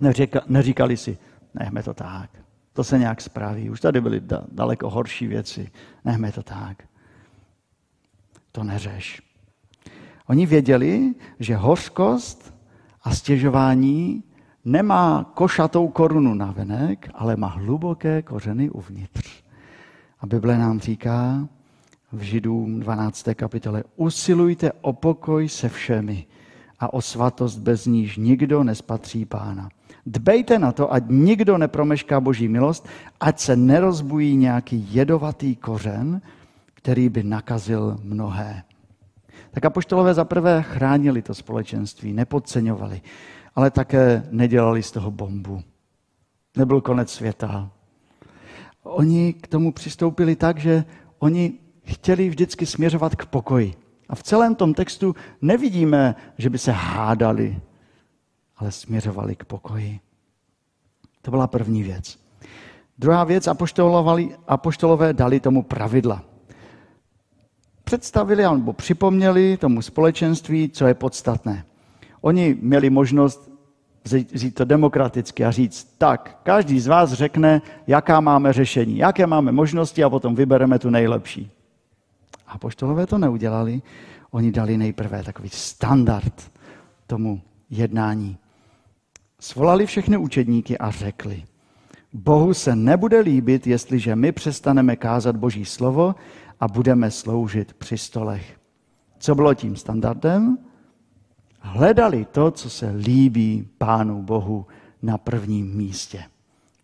Neříka, 0.00 0.40
neříkali 0.46 0.96
si, 0.96 1.18
nechme 1.54 1.82
to 1.82 1.94
tak. 1.94 2.30
To 2.72 2.84
se 2.84 2.98
nějak 2.98 3.20
spraví. 3.20 3.70
Už 3.70 3.80
tady 3.80 4.00
byly 4.00 4.20
da, 4.20 4.44
daleko 4.52 4.90
horší 4.90 5.26
věci. 5.26 5.70
Nechme 6.04 6.32
to 6.32 6.42
tak. 6.42 6.91
To 8.52 8.64
neřeš. 8.64 9.22
Oni 10.26 10.46
věděli, 10.46 11.14
že 11.38 11.56
hořkost 11.56 12.54
a 13.02 13.14
stěžování 13.14 14.24
nemá 14.64 15.30
košatou 15.34 15.88
korunu 15.88 16.34
na 16.34 16.52
venek, 16.52 17.10
ale 17.14 17.36
má 17.36 17.46
hluboké 17.46 18.22
kořeny 18.22 18.70
uvnitř. 18.70 19.42
A 20.20 20.26
Bible 20.26 20.58
nám 20.58 20.80
říká 20.80 21.48
v 22.12 22.20
Židům 22.20 22.80
12. 22.80 23.28
kapitole, 23.34 23.84
usilujte 23.96 24.72
o 24.72 24.92
pokoj 24.92 25.48
se 25.48 25.68
všemi 25.68 26.26
a 26.80 26.92
o 26.92 27.00
svatost 27.00 27.58
bez 27.58 27.86
níž 27.86 28.16
nikdo 28.16 28.64
nespatří 28.64 29.24
pána. 29.24 29.68
Dbejte 30.06 30.58
na 30.58 30.72
to, 30.72 30.92
ať 30.92 31.04
nikdo 31.08 31.58
nepromešká 31.58 32.20
boží 32.20 32.48
milost, 32.48 32.88
ať 33.20 33.40
se 33.40 33.56
nerozbují 33.56 34.36
nějaký 34.36 34.88
jedovatý 34.90 35.56
kořen, 35.56 36.20
který 36.82 37.08
by 37.08 37.22
nakazil 37.22 37.98
mnohé. 38.02 38.62
Tak 39.50 39.64
apoštolové 39.64 40.14
zaprvé 40.14 40.62
chránili 40.62 41.22
to 41.22 41.34
společenství, 41.34 42.12
nepodceňovali, 42.12 43.00
ale 43.54 43.70
také 43.70 44.26
nedělali 44.30 44.82
z 44.82 44.90
toho 44.90 45.10
bombu. 45.10 45.62
Nebyl 46.56 46.80
konec 46.80 47.12
světa. 47.12 47.70
Oni 48.82 49.32
k 49.32 49.46
tomu 49.46 49.72
přistoupili 49.72 50.36
tak, 50.36 50.58
že 50.58 50.84
oni 51.18 51.52
chtěli 51.84 52.28
vždycky 52.28 52.66
směřovat 52.66 53.16
k 53.16 53.26
pokoji. 53.26 53.74
A 54.08 54.14
v 54.14 54.22
celém 54.22 54.54
tom 54.54 54.74
textu 54.74 55.14
nevidíme, 55.42 56.14
že 56.38 56.50
by 56.50 56.58
se 56.58 56.72
hádali, 56.72 57.60
ale 58.56 58.72
směřovali 58.72 59.36
k 59.36 59.44
pokoji. 59.44 60.00
To 61.22 61.30
byla 61.30 61.46
první 61.46 61.82
věc. 61.82 62.18
Druhá 62.98 63.24
věc, 63.24 63.48
apoštolové 64.46 65.12
dali 65.12 65.40
tomu 65.40 65.62
pravidla. 65.62 66.31
Představili 67.92 68.42
nebo 68.42 68.72
připomněli 68.72 69.56
tomu 69.56 69.82
společenství, 69.82 70.70
co 70.70 70.86
je 70.86 70.94
podstatné. 70.94 71.64
Oni 72.20 72.56
měli 72.60 72.90
možnost 72.90 73.50
říct 74.34 74.54
to 74.54 74.64
demokraticky 74.64 75.44
a 75.44 75.50
říct, 75.50 75.94
tak, 75.98 76.40
každý 76.42 76.80
z 76.80 76.86
vás 76.86 77.12
řekne, 77.12 77.62
jaká 77.86 78.20
máme 78.20 78.52
řešení, 78.52 78.98
jaké 78.98 79.26
máme 79.26 79.52
možnosti 79.52 80.04
a 80.04 80.10
potom 80.10 80.34
vybereme 80.34 80.78
tu 80.78 80.90
nejlepší. 80.90 81.50
A 82.46 82.58
poštolové 82.58 83.06
to 83.06 83.18
neudělali, 83.18 83.82
oni 84.30 84.52
dali 84.52 84.76
nejprve 84.76 85.22
takový 85.22 85.48
standard 85.48 86.50
tomu 87.06 87.40
jednání. 87.70 88.36
Svolali 89.40 89.86
všechny 89.86 90.16
učedníky 90.16 90.78
a 90.78 90.90
řekli, 90.90 91.44
Bohu 92.12 92.54
se 92.54 92.76
nebude 92.76 93.20
líbit, 93.20 93.66
jestliže 93.66 94.16
my 94.16 94.32
přestaneme 94.32 94.96
kázat 94.96 95.36
Boží 95.36 95.64
slovo 95.64 96.14
a 96.62 96.68
budeme 96.68 97.10
sloužit 97.10 97.72
při 97.72 97.98
stolech. 97.98 98.56
Co 99.18 99.34
bylo 99.34 99.54
tím 99.54 99.76
standardem? 99.76 100.58
Hledali 101.60 102.24
to, 102.24 102.50
co 102.50 102.70
se 102.70 102.90
líbí 102.90 103.68
Pánu 103.78 104.22
Bohu 104.22 104.66
na 105.02 105.18
prvním 105.18 105.76
místě. 105.76 106.24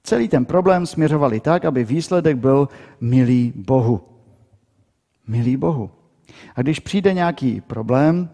Celý 0.02 0.28
ten 0.28 0.44
problém 0.44 0.86
směřovali 0.86 1.40
tak, 1.40 1.64
aby 1.64 1.84
výsledek 1.84 2.36
byl 2.36 2.68
milý 3.00 3.52
Bohu. 3.56 4.00
Milý 5.26 5.56
Bohu. 5.56 5.90
A 6.56 6.62
když 6.62 6.80
přijde 6.80 7.14
nějaký 7.14 7.60
problém, 7.60 8.30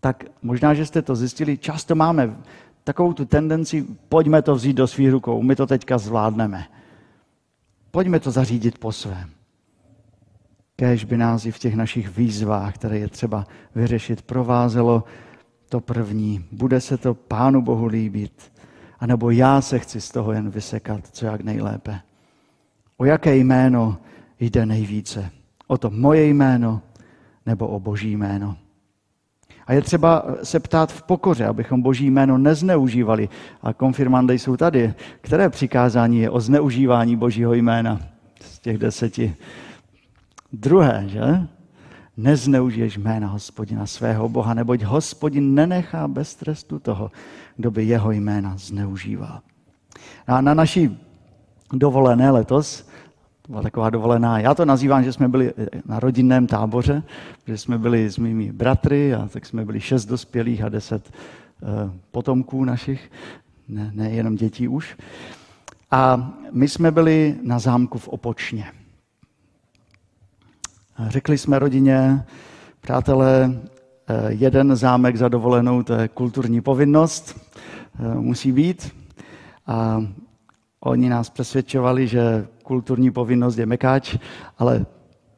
tak 0.00 0.24
možná, 0.42 0.74
že 0.74 0.86
jste 0.86 1.02
to 1.02 1.16
zjistili, 1.16 1.58
často 1.58 1.94
máme 1.94 2.36
takovou 2.84 3.12
tu 3.12 3.24
tendenci, 3.24 3.86
pojďme 4.08 4.42
to 4.42 4.54
vzít 4.54 4.76
do 4.76 4.86
svých 4.86 5.10
rukou, 5.10 5.42
my 5.42 5.56
to 5.56 5.66
teďka 5.66 5.98
zvládneme. 5.98 6.66
Pojďme 7.90 8.20
to 8.20 8.30
zařídit 8.30 8.78
po 8.78 8.92
svém. 8.92 9.37
Kéž 10.80 11.04
by 11.04 11.16
nás 11.16 11.46
i 11.46 11.52
v 11.52 11.58
těch 11.58 11.74
našich 11.74 12.16
výzvách, 12.16 12.74
které 12.74 12.98
je 12.98 13.08
třeba 13.08 13.46
vyřešit, 13.74 14.22
provázelo 14.22 15.04
to 15.68 15.80
první. 15.80 16.44
Bude 16.52 16.80
se 16.80 16.96
to 16.96 17.14
Pánu 17.14 17.62
Bohu 17.62 17.86
líbit, 17.86 18.52
anebo 19.00 19.30
já 19.30 19.60
se 19.60 19.78
chci 19.78 20.00
z 20.00 20.10
toho 20.10 20.32
jen 20.32 20.50
vysekat, 20.50 21.00
co 21.12 21.26
jak 21.26 21.40
nejlépe. 21.40 22.00
O 22.96 23.04
jaké 23.04 23.36
jméno 23.36 23.98
jde 24.40 24.66
nejvíce? 24.66 25.30
O 25.66 25.78
to 25.78 25.90
moje 25.90 26.26
jméno 26.26 26.82
nebo 27.46 27.68
o 27.68 27.80
Boží 27.80 28.16
jméno? 28.16 28.56
A 29.66 29.72
je 29.72 29.82
třeba 29.82 30.24
se 30.42 30.60
ptát 30.60 30.92
v 30.92 31.02
pokoře, 31.02 31.46
abychom 31.46 31.82
Boží 31.82 32.10
jméno 32.10 32.38
nezneužívali. 32.38 33.28
A 33.62 33.72
konfirmandy 33.72 34.38
jsou 34.38 34.56
tady. 34.56 34.94
Které 35.20 35.48
přikázání 35.50 36.20
je 36.20 36.30
o 36.30 36.40
zneužívání 36.40 37.16
Božího 37.16 37.54
jména 37.54 38.00
z 38.40 38.58
těch 38.58 38.78
deseti? 38.78 39.36
Druhé, 40.52 41.04
že? 41.06 41.48
Nezneužiješ 42.16 42.98
jména 42.98 43.28
hospodina 43.28 43.86
svého 43.86 44.28
Boha, 44.28 44.54
neboť 44.54 44.82
hospodin 44.82 45.54
nenechá 45.54 46.08
bez 46.08 46.34
trestu 46.34 46.78
toho, 46.78 47.10
kdo 47.56 47.70
by 47.70 47.84
jeho 47.84 48.10
jména 48.10 48.54
zneužíval. 48.56 49.40
A 50.26 50.40
na 50.40 50.54
naší 50.54 50.98
dovolené 51.72 52.30
letos 52.30 52.88
byla 53.48 53.62
taková 53.62 53.90
dovolená. 53.90 54.38
Já 54.38 54.54
to 54.54 54.64
nazývám, 54.64 55.04
že 55.04 55.12
jsme 55.12 55.28
byli 55.28 55.52
na 55.86 56.00
rodinném 56.00 56.46
táboře, 56.46 57.02
že 57.46 57.58
jsme 57.58 57.78
byli 57.78 58.10
s 58.10 58.18
mými 58.18 58.52
bratry 58.52 59.14
a 59.14 59.28
tak 59.28 59.46
jsme 59.46 59.64
byli 59.64 59.80
šest 59.80 60.04
dospělých 60.04 60.62
a 60.62 60.68
deset 60.68 61.10
uh, 61.10 61.68
potomků 62.10 62.64
našich, 62.64 63.10
ne, 63.68 63.90
ne 63.94 64.10
jenom 64.10 64.36
dětí 64.36 64.68
už. 64.68 64.96
A 65.90 66.32
my 66.52 66.68
jsme 66.68 66.90
byli 66.90 67.36
na 67.42 67.58
zámku 67.58 67.98
v 67.98 68.08
Opočně. 68.08 68.77
Řekli 71.06 71.38
jsme 71.38 71.58
rodině, 71.58 72.24
přátelé, 72.80 73.60
eh, 74.08 74.26
jeden 74.28 74.76
zámek 74.76 75.16
za 75.16 75.28
dovolenou, 75.28 75.82
to 75.82 75.94
je 75.94 76.08
kulturní 76.08 76.60
povinnost, 76.60 77.40
eh, 77.98 78.14
musí 78.14 78.52
být. 78.52 78.96
A 79.66 80.04
oni 80.80 81.08
nás 81.08 81.30
přesvědčovali, 81.30 82.06
že 82.06 82.46
kulturní 82.62 83.10
povinnost 83.10 83.58
je 83.58 83.66
mekáč, 83.66 84.16
ale 84.58 84.86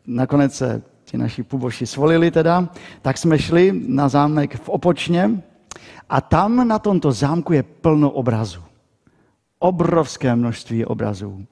nakonec 0.06 0.54
se 0.54 0.82
ti 1.04 1.18
naši 1.18 1.42
puboši 1.42 1.86
svolili 1.86 2.30
teda, 2.30 2.68
tak 3.02 3.18
jsme 3.18 3.38
šli 3.38 3.82
na 3.86 4.08
zámek 4.08 4.56
v 4.56 4.68
Opočně 4.68 5.42
a 6.08 6.20
tam 6.20 6.68
na 6.68 6.78
tomto 6.78 7.12
zámku 7.12 7.52
je 7.52 7.62
plno 7.62 8.10
obrazů. 8.10 8.60
Obrovské 9.58 10.36
množství 10.36 10.84
obrazů. 10.84 11.46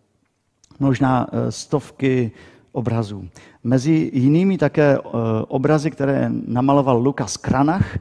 Možná 0.81 1.27
eh, 1.33 1.53
stovky 1.53 2.33
obrazů. 2.73 3.29
Mezi 3.65 4.11
jinými 4.15 4.59
také 4.59 4.99
eh, 4.99 5.01
obrazy, 5.49 5.91
které 5.91 6.31
namaloval 6.47 6.99
Lukas 6.99 7.37
Kranach, 7.37 7.99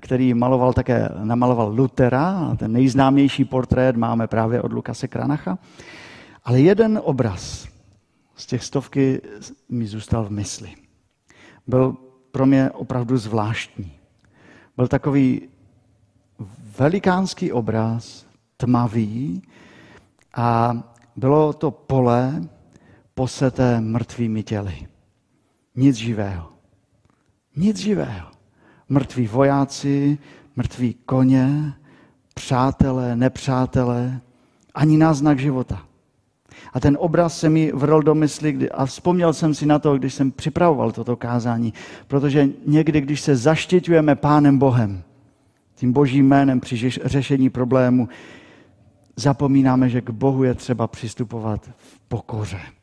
který 0.00 0.34
maloval 0.34 0.72
také, 0.72 1.08
namaloval 1.22 1.72
Lutera, 1.76 2.56
ten 2.56 2.72
nejznámější 2.72 3.44
portrét 3.44 3.96
máme 3.96 4.26
právě 4.26 4.62
od 4.62 4.72
Lukase 4.72 5.08
Kranacha. 5.08 5.58
Ale 6.44 6.60
jeden 6.60 7.00
obraz 7.04 7.68
z 8.36 8.46
těch 8.46 8.64
stovky 8.64 9.20
mi 9.68 9.86
zůstal 9.86 10.24
v 10.24 10.30
mysli. 10.30 10.70
Byl 11.66 11.96
pro 12.30 12.46
mě 12.46 12.70
opravdu 12.70 13.16
zvláštní. 13.16 13.92
Byl 14.76 14.88
takový 14.88 15.42
velikánský 16.78 17.52
obraz, 17.52 18.26
tmavý, 18.56 19.42
a 20.34 20.76
bylo 21.16 21.52
to 21.52 21.70
pole 21.70 22.40
poseté 23.18 23.80
mrtvými 23.80 24.42
těly. 24.42 24.86
Nic 25.76 25.96
živého. 25.96 26.48
Nic 27.56 27.76
živého. 27.76 28.28
Mrtví 28.88 29.26
vojáci, 29.26 30.18
mrtví 30.56 30.94
koně, 31.06 31.72
přátelé, 32.34 33.16
nepřátelé, 33.16 34.20
ani 34.74 34.96
náznak 34.96 35.38
života. 35.38 35.82
A 36.72 36.80
ten 36.80 36.96
obraz 37.00 37.38
se 37.38 37.48
mi 37.48 37.72
vrl 37.74 38.02
do 38.02 38.14
mysli 38.14 38.70
a 38.70 38.86
vzpomněl 38.86 39.32
jsem 39.32 39.54
si 39.54 39.66
na 39.66 39.78
to, 39.78 39.98
když 39.98 40.14
jsem 40.14 40.30
připravoval 40.30 40.92
toto 40.92 41.16
kázání, 41.16 41.74
protože 42.06 42.48
někdy, 42.66 43.00
když 43.00 43.20
se 43.20 43.36
zaštiťujeme 43.36 44.14
Pánem 44.14 44.58
Bohem, 44.58 45.02
tím 45.74 45.92
božím 45.92 46.28
jménem 46.28 46.60
při 46.60 46.90
řešení 46.90 47.50
problému, 47.50 48.08
zapomínáme, 49.16 49.88
že 49.88 50.00
k 50.00 50.10
Bohu 50.10 50.44
je 50.44 50.54
třeba 50.54 50.86
přistupovat 50.86 51.70
v 51.76 52.00
pokoře. 52.08 52.77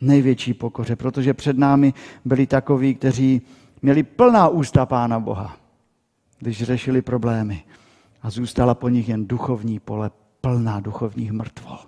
Největší 0.00 0.54
pokoře, 0.54 0.96
protože 0.96 1.34
před 1.34 1.58
námi 1.58 1.94
byli 2.24 2.46
takoví, 2.46 2.94
kteří 2.94 3.42
měli 3.82 4.02
plná 4.02 4.48
ústa 4.48 4.86
Pána 4.86 5.20
Boha, 5.20 5.56
když 6.38 6.62
řešili 6.62 7.02
problémy. 7.02 7.64
A 8.22 8.30
zůstala 8.30 8.74
po 8.74 8.88
nich 8.88 9.08
jen 9.08 9.26
duchovní 9.26 9.80
pole 9.80 10.10
plná 10.40 10.80
duchovních 10.80 11.32
mrtvol. 11.32 11.78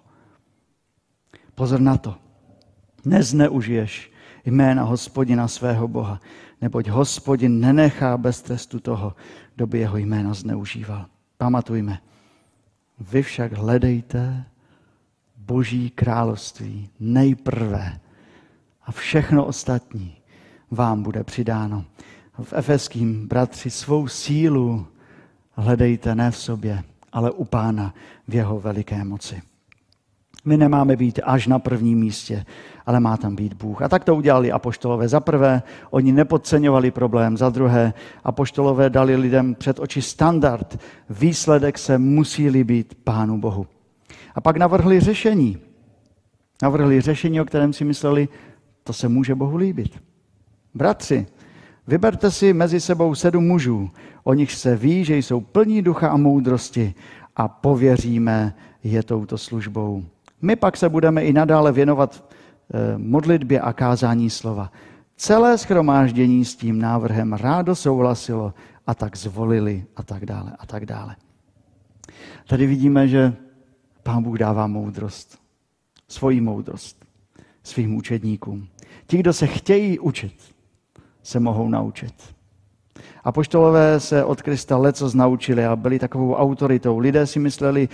Pozor 1.55 1.81
na 1.81 1.97
to. 1.97 2.15
Nezneužiješ 3.05 4.13
jména 4.45 4.83
hospodina 4.83 5.49
svého 5.49 5.89
Boha, 5.89 6.21
neboť 6.61 6.89
hospodin 6.89 7.61
nenechá 7.61 8.17
bez 8.17 8.43
trestu 8.43 8.81
toho, 8.81 9.15
kdo 9.55 9.67
by 9.67 9.79
jeho 9.79 9.97
jméno 9.97 10.35
zneužíval. 10.35 11.07
Pamatujme, 11.37 11.99
vy 12.99 13.23
však 13.23 13.53
hledejte 13.53 14.45
Boží 15.37 15.91
království 15.91 16.91
nejprve 17.01 18.01
a 18.87 18.93
všechno 18.93 19.45
ostatní 19.45 20.17
vám 20.71 21.03
bude 21.03 21.25
přidáno. 21.25 21.85
V 22.43 22.53
Efeským, 22.53 23.29
bratři, 23.29 23.71
svou 23.71 24.09
sílu 24.09 24.87
hledejte 25.53 26.15
ne 26.15 26.31
v 26.31 26.37
sobě, 26.37 26.83
ale 27.13 27.31
u 27.31 27.45
Pána 27.45 27.95
v 28.29 28.35
jeho 28.35 28.61
veliké 28.61 29.05
moci. 29.05 29.43
My 30.45 30.57
nemáme 30.57 30.97
být 30.97 31.21
až 31.25 31.47
na 31.47 31.59
prvním 31.59 31.99
místě, 31.99 32.45
ale 32.87 33.01
má 33.01 33.17
tam 33.17 33.37
být 33.37 33.55
Bůh. 33.55 33.83
A 33.83 33.89
tak 33.89 34.05
to 34.05 34.17
udělali 34.17 34.53
apoštolové. 34.53 35.09
Za 35.09 35.21
prvé, 35.21 35.63
oni 35.91 36.13
nepodceňovali 36.13 36.91
problém. 36.91 37.37
Za 37.37 37.51
druhé, 37.51 37.95
apoštolové 38.25 38.91
dali 38.91 39.17
lidem 39.17 39.55
před 39.55 39.79
oči 39.79 40.03
standard. 40.03 40.79
Výsledek 41.11 41.79
se 41.79 41.99
musí 41.99 42.51
líbit 42.51 42.95
Pánu 43.05 43.39
Bohu. 43.39 43.67
A 44.35 44.41
pak 44.41 44.57
navrhli 44.57 45.01
řešení. 45.01 45.59
Navrhli 46.63 47.01
řešení, 47.01 47.41
o 47.41 47.45
kterém 47.45 47.73
si 47.73 47.85
mysleli, 47.85 48.29
to 48.85 48.93
se 48.93 49.09
může 49.09 49.35
Bohu 49.35 49.57
líbit. 49.57 50.03
Bratři, 50.75 51.27
vyberte 51.87 52.31
si 52.31 52.53
mezi 52.53 52.81
sebou 52.81 53.15
sedm 53.15 53.47
mužů, 53.47 53.91
o 54.25 54.35
nich 54.35 54.53
se 54.53 54.77
ví, 54.77 55.05
že 55.05 55.17
jsou 55.17 55.41
plní 55.41 55.83
ducha 55.83 56.09
a 56.09 56.17
moudrosti 56.17 56.95
a 57.37 57.49
pověříme 57.49 58.55
je 58.85 59.03
touto 59.03 59.39
službou. 59.39 60.05
My 60.43 60.57
pak 60.57 60.77
se 60.77 60.89
budeme 60.89 61.25
i 61.25 61.33
nadále 61.33 61.73
věnovat 61.73 62.25
eh, 62.75 62.99
modlitbě 62.99 63.61
a 63.61 63.73
kázání 63.73 64.31
slova. 64.31 64.73
Celé 65.17 65.59
schromáždění 65.59 66.45
s 66.45 66.57
tím 66.57 66.79
návrhem 66.79 67.33
rádo 67.33 67.75
souhlasilo 67.75 68.55
a 68.87 68.95
tak 68.95 69.17
zvolili 69.17 69.85
a 69.97 70.03
tak 70.03 70.27
dále 70.27 70.53
a 70.59 70.67
tak 70.67 70.87
dále. 70.87 71.17
Tady 72.49 72.67
vidíme, 72.67 73.09
že 73.09 73.33
Pán 74.03 74.23
Bůh 74.23 74.39
dává 74.39 74.67
moudrost, 74.67 75.39
svoji 76.09 76.41
moudrost 76.41 77.02
svým 77.63 77.95
učedníkům. 77.95 78.69
Ti, 79.07 79.19
kdo 79.19 79.33
se 79.33 79.47
chtějí 79.47 79.99
učit, 79.99 80.35
se 81.23 81.41
mohou 81.41 81.69
naučit. 81.69 82.15
A 83.25 83.33
poštolové 83.33 84.01
se 84.01 84.25
od 84.25 84.43
Krista 84.43 84.77
leco 84.77 85.11
naučili 85.15 85.67
a 85.67 85.77
byli 85.77 85.99
takovou 85.99 86.35
autoritou. 86.35 86.99
Lidé 86.99 87.27
si 87.27 87.39
mysleli, 87.39 87.89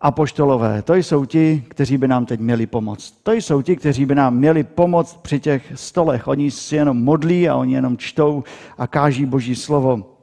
apoštolové, 0.00 0.82
to 0.82 0.94
jsou 0.94 1.24
ti, 1.24 1.64
kteří 1.68 1.98
by 1.98 2.08
nám 2.08 2.26
teď 2.26 2.40
měli 2.40 2.66
pomoct. 2.66 3.10
To 3.22 3.32
jsou 3.32 3.62
ti, 3.62 3.76
kteří 3.76 4.06
by 4.06 4.14
nám 4.14 4.36
měli 4.36 4.64
pomoct 4.64 5.16
při 5.16 5.40
těch 5.40 5.72
stolech. 5.74 6.28
Oni 6.28 6.50
si 6.50 6.76
jenom 6.76 7.04
modlí 7.04 7.48
a 7.48 7.56
oni 7.56 7.74
jenom 7.74 7.96
čtou 7.96 8.44
a 8.78 8.86
káží 8.86 9.26
Boží 9.26 9.54
slovo. 9.54 10.16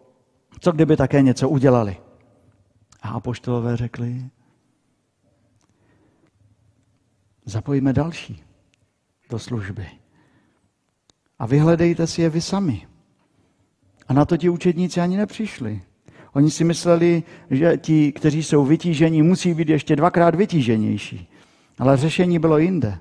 Co 0.60 0.72
kdyby 0.72 0.98
také 0.98 1.22
něco 1.22 1.50
udělali? 1.50 1.98
A 3.02 3.10
apoštolové 3.10 3.78
řekli, 3.78 4.22
zapojíme 7.52 7.94
další 7.94 8.44
do 9.30 9.40
služby. 9.40 9.86
A 11.40 11.46
vyhledejte 11.46 12.08
si 12.08 12.22
je 12.22 12.30
vy 12.30 12.42
sami. 12.42 12.88
A 14.08 14.14
na 14.14 14.26
to 14.26 14.38
ti 14.38 14.50
učedníci 14.50 15.02
ani 15.02 15.18
nepřišli. 15.18 15.82
Oni 16.34 16.52
si 16.52 16.64
mysleli, 16.64 17.24
že 17.50 17.78
ti, 17.78 18.12
kteří 18.12 18.44
jsou 18.44 18.66
vytížení, 18.66 19.22
musí 19.22 19.54
být 19.54 19.70
ještě 19.70 19.96
dvakrát 19.96 20.36
vytíženější. 20.36 21.28
Ale 21.80 21.98
řešení 21.98 22.40
bylo 22.40 22.58
jinde. 22.58 22.98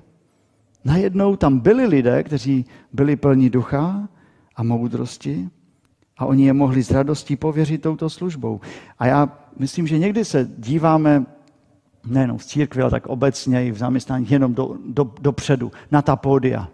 Najednou 0.85 1.35
tam 1.35 1.59
byli 1.59 1.85
lidé, 1.85 2.23
kteří 2.23 2.65
byli 2.93 3.15
plní 3.15 3.49
ducha 3.49 4.09
a 4.55 4.63
moudrosti 4.63 5.49
a 6.17 6.25
oni 6.25 6.45
je 6.45 6.53
mohli 6.53 6.83
s 6.83 6.91
radostí 6.91 7.35
pověřit 7.35 7.81
touto 7.81 8.09
službou. 8.09 8.61
A 8.99 9.07
já 9.07 9.29
myslím, 9.59 9.87
že 9.87 9.97
někdy 9.97 10.25
se 10.25 10.49
díváme 10.57 11.25
nejenom 12.05 12.37
v 12.37 12.45
církvi, 12.45 12.81
ale 12.81 12.91
tak 12.91 13.07
obecně 13.07 13.67
i 13.67 13.71
v 13.71 13.77
zaměstnání 13.77 14.27
jenom 14.29 14.53
do, 14.53 14.77
do, 14.85 15.13
dopředu, 15.21 15.71
na 15.91 16.01
ta 16.01 16.15
pódia. 16.15 16.67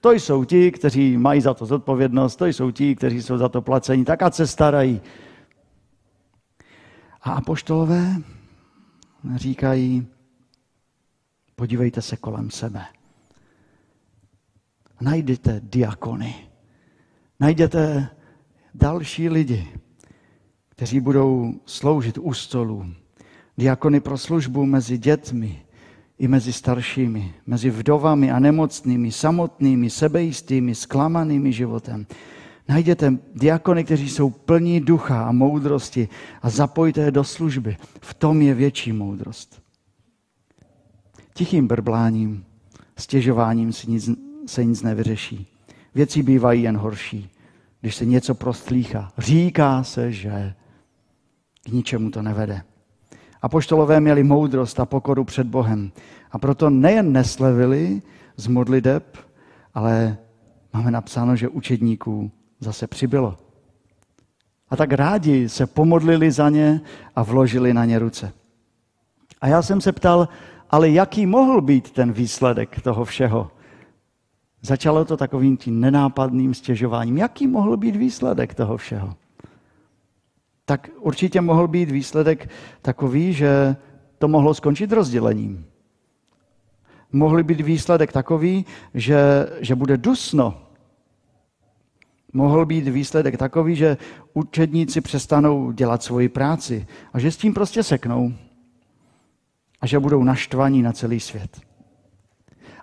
To 0.00 0.12
jsou 0.12 0.44
ti, 0.44 0.72
kteří 0.72 1.16
mají 1.16 1.40
za 1.40 1.54
to 1.54 1.66
zodpovědnost, 1.66 2.36
to 2.36 2.46
jsou 2.46 2.70
ti, 2.70 2.96
kteří 2.96 3.22
jsou 3.22 3.38
za 3.38 3.48
to 3.48 3.62
placení, 3.62 4.04
tak 4.04 4.22
a 4.22 4.30
se 4.30 4.46
starají. 4.46 5.00
A 7.22 7.32
apoštolové 7.32 8.16
říkají, 9.36 10.06
podívejte 11.56 12.02
se 12.02 12.16
kolem 12.16 12.50
sebe. 12.50 12.84
Najdete 15.00 15.60
diakony. 15.64 16.34
Najděte 17.40 18.08
další 18.74 19.28
lidi, 19.28 19.68
kteří 20.68 21.00
budou 21.00 21.54
sloužit 21.66 22.18
u 22.18 22.32
stolu. 22.32 22.86
Diakony 23.58 24.00
pro 24.00 24.18
službu 24.18 24.66
mezi 24.66 24.98
dětmi 24.98 25.62
i 26.18 26.28
mezi 26.28 26.52
staršími, 26.52 27.34
mezi 27.46 27.70
vdovami 27.70 28.30
a 28.30 28.38
nemocnými, 28.38 29.12
samotnými, 29.12 29.90
sebejistými, 29.90 30.74
zklamanými 30.74 31.52
životem. 31.52 32.06
Najděte 32.68 33.18
diakony, 33.34 33.84
kteří 33.84 34.08
jsou 34.08 34.30
plní 34.30 34.80
ducha 34.80 35.24
a 35.24 35.32
moudrosti 35.32 36.08
a 36.42 36.50
zapojte 36.50 37.00
je 37.00 37.10
do 37.10 37.24
služby. 37.24 37.76
V 38.00 38.14
tom 38.14 38.42
je 38.42 38.54
větší 38.54 38.92
moudrost. 38.92 39.62
Tichým 41.34 41.68
brbláním, 41.68 42.44
stěžováním 42.96 43.72
si 43.72 43.90
nic, 43.90 44.10
se 44.46 44.64
nic 44.64 44.82
nevyřeší. 44.82 45.46
Věci 45.94 46.22
bývají 46.22 46.62
jen 46.62 46.76
horší, 46.76 47.30
když 47.80 47.94
se 47.94 48.04
něco 48.04 48.34
prostlíchá. 48.34 49.12
Říká 49.18 49.84
se, 49.84 50.12
že 50.12 50.54
k 51.64 51.68
ničemu 51.68 52.10
to 52.10 52.22
nevede. 52.22 52.62
A 53.42 53.48
poštolové 53.48 54.00
měli 54.00 54.22
moudrost 54.24 54.80
a 54.80 54.86
pokoru 54.86 55.24
před 55.24 55.46
Bohem. 55.46 55.92
A 56.30 56.38
proto 56.38 56.70
nejen 56.70 57.12
neslevili 57.12 58.02
z 58.36 58.46
modliteb, 58.46 59.18
ale 59.74 60.16
máme 60.72 60.90
napsáno, 60.90 61.36
že 61.36 61.48
učedníků 61.48 62.30
zase 62.60 62.86
přibylo. 62.86 63.36
A 64.70 64.76
tak 64.76 64.92
rádi 64.92 65.48
se 65.48 65.66
pomodlili 65.66 66.30
za 66.30 66.48
ně 66.48 66.80
a 67.16 67.22
vložili 67.22 67.74
na 67.74 67.84
ně 67.84 67.98
ruce. 67.98 68.32
A 69.40 69.48
já 69.48 69.62
jsem 69.62 69.80
se 69.80 69.92
ptal, 69.92 70.28
ale 70.70 70.90
jaký 70.90 71.26
mohl 71.26 71.60
být 71.60 71.90
ten 71.90 72.12
výsledek 72.12 72.80
toho 72.80 73.04
všeho? 73.04 73.50
Začalo 74.62 75.04
to 75.04 75.16
takovým 75.16 75.56
tím 75.56 75.80
nenápadným 75.80 76.54
stěžováním. 76.54 77.18
Jaký 77.18 77.46
mohl 77.46 77.76
být 77.76 77.96
výsledek 77.96 78.54
toho 78.54 78.76
všeho? 78.76 79.14
Tak 80.68 80.90
určitě 81.00 81.40
mohl 81.40 81.68
být 81.68 81.90
výsledek 81.90 82.50
takový, 82.82 83.32
že 83.32 83.76
to 84.18 84.28
mohlo 84.28 84.54
skončit 84.54 84.92
rozdělením. 84.92 85.66
Mohl 87.12 87.42
být 87.42 87.60
výsledek 87.60 88.12
takový, 88.12 88.66
že, 88.94 89.18
že 89.60 89.74
bude 89.74 89.96
dusno. 89.96 90.62
Mohl 92.32 92.66
být 92.66 92.88
výsledek 92.88 93.36
takový, 93.36 93.76
že 93.76 93.96
učedníci 94.34 95.00
přestanou 95.00 95.72
dělat 95.72 96.02
svoji 96.02 96.28
práci 96.28 96.86
a 97.12 97.18
že 97.18 97.30
s 97.30 97.36
tím 97.36 97.54
prostě 97.54 97.82
seknou 97.82 98.32
a 99.80 99.86
že 99.86 99.98
budou 99.98 100.22
naštvaní 100.22 100.82
na 100.82 100.92
celý 100.92 101.20
svět. 101.20 101.60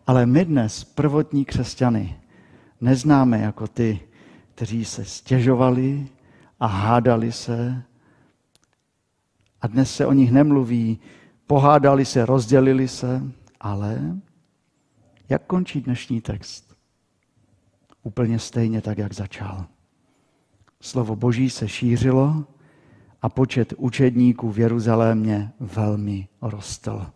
Ale 0.08 0.26
my 0.26 0.46
dnes, 0.46 0.84
prvotní 0.84 1.46
křesťany, 1.46 2.16
neznáme 2.82 3.42
jako 3.42 3.68
ty, 3.68 4.00
kteří 4.56 4.86
se 4.86 5.06
stěžovali 5.06 6.08
a 6.60 6.66
hádali 6.66 7.32
se. 7.32 7.84
A 9.62 9.68
dnes 9.68 9.96
se 9.96 10.06
o 10.06 10.14
nich 10.14 10.32
nemluví, 10.32 11.00
pohádali 11.48 12.06
se, 12.06 12.26
rozdělili 12.26 12.88
se, 12.88 13.22
ale 13.60 14.18
jak 15.30 15.46
končí 15.46 15.82
dnešní 15.82 16.22
text? 16.22 16.76
Úplně 18.04 18.40
stejně 18.40 18.82
tak, 18.82 18.98
jak 18.98 19.14
začal. 19.14 19.66
Slovo 20.82 21.16
Boží 21.16 21.50
se 21.50 21.68
šířilo 21.68 22.46
a 23.22 23.30
počet 23.30 23.74
učedníků 23.78 24.52
v 24.52 24.60
Jeruzalémě 24.60 25.52
velmi 25.60 26.28
rostl. 26.42 27.08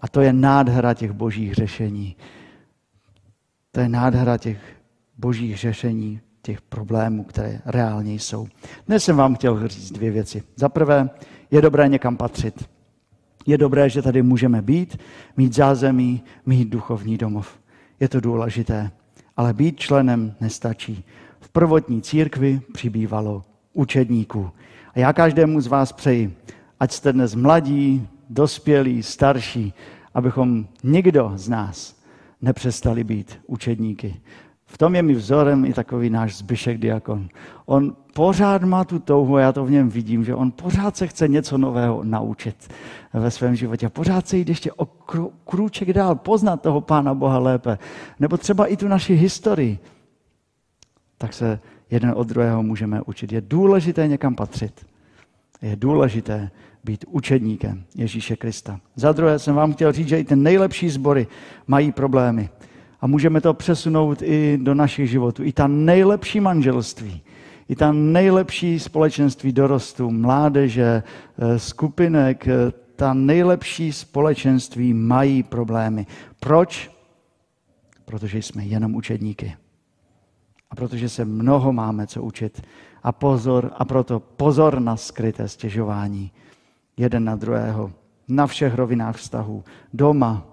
A 0.00 0.08
to 0.08 0.20
je 0.20 0.32
nádhera 0.32 0.94
těch 0.94 1.12
božích 1.12 1.54
řešení. 1.54 2.16
To 3.72 3.80
je 3.80 3.88
nádhera 3.88 4.38
těch 4.38 4.76
božích 5.18 5.58
řešení, 5.58 6.20
těch 6.46 6.60
problémů, 6.60 7.24
které 7.24 7.60
reálně 7.64 8.14
jsou. 8.14 8.46
Dnes 8.86 9.04
jsem 9.04 9.16
vám 9.16 9.34
chtěl 9.34 9.68
říct 9.68 9.92
dvě 9.92 10.10
věci. 10.10 10.42
Za 10.56 10.68
prvé, 10.68 11.10
je 11.50 11.62
dobré 11.62 11.88
někam 11.88 12.16
patřit. 12.16 12.68
Je 13.46 13.58
dobré, 13.58 13.90
že 13.90 14.02
tady 14.02 14.22
můžeme 14.22 14.62
být, 14.62 14.98
mít 15.36 15.54
zázemí, 15.54 16.22
mít 16.46 16.68
duchovní 16.68 17.18
domov. 17.18 17.58
Je 18.00 18.08
to 18.08 18.20
důležité. 18.20 18.90
Ale 19.36 19.52
být 19.52 19.80
členem 19.80 20.34
nestačí. 20.40 21.04
V 21.40 21.48
prvotní 21.48 22.02
církvi 22.02 22.60
přibývalo 22.72 23.44
učedníků. 23.72 24.50
A 24.94 24.98
já 24.98 25.12
každému 25.12 25.60
z 25.60 25.66
vás 25.66 25.92
přeji, 25.92 26.36
ať 26.80 26.92
jste 26.92 27.12
dnes 27.12 27.34
mladí, 27.34 28.08
dospělí, 28.30 29.02
starší, 29.02 29.72
abychom 30.14 30.66
nikdo 30.84 31.32
z 31.34 31.48
nás 31.48 31.96
nepřestali 32.42 33.04
být 33.04 33.38
učedníky. 33.46 34.16
V 34.76 34.78
tom 34.78 34.94
je 34.94 35.02
mi 35.02 35.14
vzorem 35.14 35.64
i 35.64 35.72
takový 35.72 36.10
náš 36.10 36.36
Zbyšek 36.36 36.78
Diakon. 36.78 37.28
On 37.66 37.96
pořád 38.14 38.62
má 38.62 38.84
tu 38.84 38.98
touhu, 38.98 39.38
já 39.38 39.52
to 39.52 39.64
v 39.64 39.70
něm 39.70 39.88
vidím, 39.88 40.24
že 40.24 40.34
on 40.34 40.50
pořád 40.50 40.96
se 40.96 41.06
chce 41.06 41.28
něco 41.28 41.58
nového 41.58 42.04
naučit 42.04 42.68
ve 43.12 43.30
svém 43.30 43.56
životě. 43.56 43.88
Pořád 43.88 44.28
se 44.28 44.36
jít 44.36 44.48
ještě 44.48 44.72
o 44.72 44.86
krůček 45.44 45.92
dál, 45.92 46.14
poznat 46.14 46.62
toho 46.62 46.80
Pána 46.80 47.14
Boha 47.14 47.38
lépe. 47.38 47.78
Nebo 48.20 48.36
třeba 48.36 48.66
i 48.66 48.76
tu 48.76 48.88
naši 48.88 49.14
historii. 49.14 49.78
Tak 51.18 51.32
se 51.32 51.60
jeden 51.90 52.12
od 52.16 52.28
druhého 52.28 52.62
můžeme 52.62 53.02
učit. 53.02 53.32
Je 53.32 53.40
důležité 53.40 54.08
někam 54.08 54.34
patřit. 54.34 54.86
Je 55.62 55.76
důležité 55.76 56.50
být 56.84 57.04
učedníkem 57.08 57.84
Ježíše 57.94 58.36
Krista. 58.36 58.80
Za 58.96 59.12
druhé 59.12 59.38
jsem 59.38 59.54
vám 59.54 59.72
chtěl 59.72 59.92
říct, 59.92 60.08
že 60.08 60.20
i 60.20 60.24
ty 60.24 60.36
nejlepší 60.36 60.88
sbory 60.88 61.26
mají 61.66 61.92
problémy. 61.92 62.48
A 63.00 63.06
můžeme 63.06 63.40
to 63.40 63.54
přesunout 63.54 64.22
i 64.22 64.58
do 64.62 64.74
našich 64.74 65.10
životů. 65.10 65.44
I 65.44 65.52
ta 65.52 65.66
nejlepší 65.66 66.40
manželství, 66.40 67.22
i 67.68 67.76
ta 67.76 67.92
nejlepší 67.92 68.78
společenství 68.78 69.52
dorostu, 69.52 70.10
mládeže, 70.10 71.02
eh, 71.38 71.58
skupinek, 71.58 72.48
eh, 72.48 72.72
ta 72.96 73.14
nejlepší 73.14 73.92
společenství 73.92 74.94
mají 74.94 75.42
problémy. 75.42 76.06
Proč? 76.40 76.90
Protože 78.04 78.38
jsme 78.38 78.64
jenom 78.64 78.94
učedníky. 78.94 79.56
A 80.70 80.74
protože 80.74 81.08
se 81.08 81.24
mnoho 81.24 81.72
máme 81.72 82.06
co 82.06 82.22
učit. 82.22 82.62
A 83.02 83.12
pozor, 83.12 83.72
a 83.76 83.84
proto 83.84 84.20
pozor 84.20 84.80
na 84.80 84.96
skryté 84.96 85.48
stěžování 85.48 86.32
jeden 86.96 87.24
na 87.24 87.36
druhého, 87.36 87.92
na 88.28 88.46
všech 88.46 88.74
rovinách 88.74 89.16
vztahů, 89.16 89.64
doma, 89.92 90.46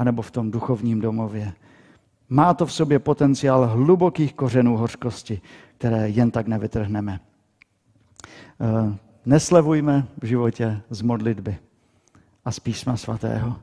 anebo 0.00 0.22
v 0.22 0.30
tom 0.30 0.50
duchovním 0.50 1.00
domově. 1.00 1.52
Má 2.28 2.54
to 2.54 2.66
v 2.66 2.72
sobě 2.72 2.98
potenciál 2.98 3.66
hlubokých 3.66 4.34
kořenů 4.34 4.76
hořkosti, 4.76 5.40
které 5.78 6.08
jen 6.08 6.30
tak 6.30 6.46
nevytrhneme. 6.46 7.20
Eh, 8.60 8.96
neslevujme 9.26 10.06
v 10.22 10.24
životě 10.26 10.80
z 10.90 11.02
modlitby 11.02 11.58
a 12.44 12.52
z 12.52 12.60
písma 12.60 12.96
svatého. 12.96 13.56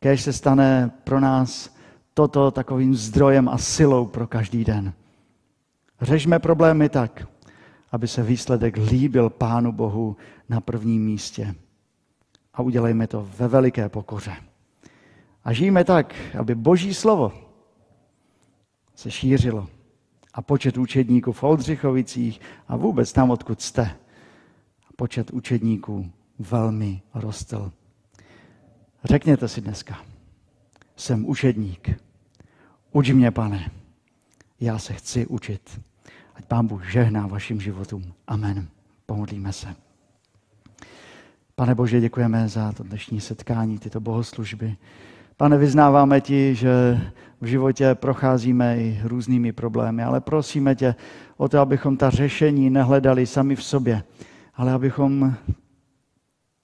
Kéž 0.00 0.22
se 0.22 0.32
stane 0.32 0.90
pro 1.04 1.20
nás 1.20 1.76
toto 2.14 2.50
takovým 2.50 2.94
zdrojem 2.94 3.48
a 3.48 3.58
silou 3.58 4.06
pro 4.06 4.26
každý 4.26 4.64
den. 4.64 4.92
Řešme 6.00 6.38
problémy 6.38 6.88
tak, 6.88 7.26
aby 7.92 8.08
se 8.08 8.22
výsledek 8.22 8.76
líbil 8.76 9.30
Pánu 9.30 9.72
Bohu 9.72 10.16
na 10.48 10.60
prvním 10.60 11.04
místě. 11.04 11.54
A 12.54 12.62
udělejme 12.62 13.06
to 13.06 13.28
ve 13.38 13.48
veliké 13.48 13.88
pokoře. 13.88 14.32
A 15.48 15.52
žijeme 15.52 15.84
tak, 15.84 16.14
aby 16.38 16.54
Boží 16.54 16.94
slovo 16.94 17.32
se 18.94 19.10
šířilo 19.10 19.68
a 20.34 20.42
počet 20.42 20.78
učedníků 20.78 21.32
v 21.32 21.42
Oldřichovicích 21.42 22.40
a 22.68 22.76
vůbec 22.76 23.12
tam, 23.12 23.30
odkud 23.30 23.62
jste, 23.62 23.96
počet 24.96 25.30
učedníků 25.30 26.10
velmi 26.38 27.02
rostl. 27.14 27.72
Řekněte 29.04 29.48
si 29.48 29.60
dneska, 29.60 30.04
jsem 30.96 31.26
učedník. 31.26 31.90
Uč 32.92 33.10
mě, 33.10 33.30
pane. 33.30 33.70
Já 34.60 34.78
se 34.78 34.92
chci 34.92 35.26
učit. 35.26 35.80
Ať 36.34 36.44
Pán 36.44 36.66
Bůh 36.66 36.90
žehná 36.90 37.26
vašim 37.26 37.60
životům. 37.60 38.14
Amen. 38.26 38.68
Pomodlíme 39.06 39.52
se. 39.52 39.76
Pane 41.54 41.74
Bože, 41.74 42.00
děkujeme 42.00 42.48
za 42.48 42.72
to 42.72 42.82
dnešní 42.82 43.20
setkání, 43.20 43.78
tyto 43.78 44.00
bohoslužby. 44.00 44.76
Pane, 45.38 45.58
vyznáváme 45.58 46.20
ti, 46.20 46.54
že 46.54 47.00
v 47.40 47.46
životě 47.46 47.94
procházíme 47.94 48.78
i 48.78 49.00
různými 49.04 49.52
problémy, 49.52 50.02
ale 50.02 50.20
prosíme 50.20 50.74
tě 50.74 50.94
o 51.36 51.48
to, 51.48 51.58
abychom 51.58 51.96
ta 51.96 52.10
řešení 52.10 52.70
nehledali 52.70 53.26
sami 53.26 53.56
v 53.56 53.64
sobě, 53.64 54.02
ale 54.54 54.72
abychom 54.72 55.34